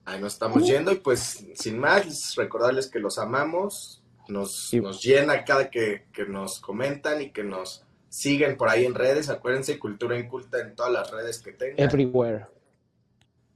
[0.04, 4.02] Ahí nos estamos yendo y pues sin más, recordarles que los amamos.
[4.28, 8.94] Nos, nos llena cada que, que, nos comentan y que nos siguen por ahí en
[8.94, 9.28] redes.
[9.28, 11.78] Acuérdense, Cultura Inculta en todas las redes que tengan.
[11.78, 12.46] Everywhere.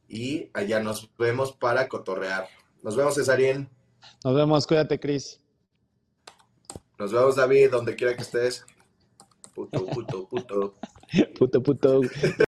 [0.09, 2.49] Y allá nos vemos para cotorrear.
[2.83, 3.69] Nos vemos, Cesarien.
[4.25, 5.41] Nos vemos, cuídate, Cris.
[6.99, 8.64] Nos vemos, David, donde quiera que estés.
[9.55, 10.74] Puto, puto, puto.
[11.38, 12.01] puto, puto.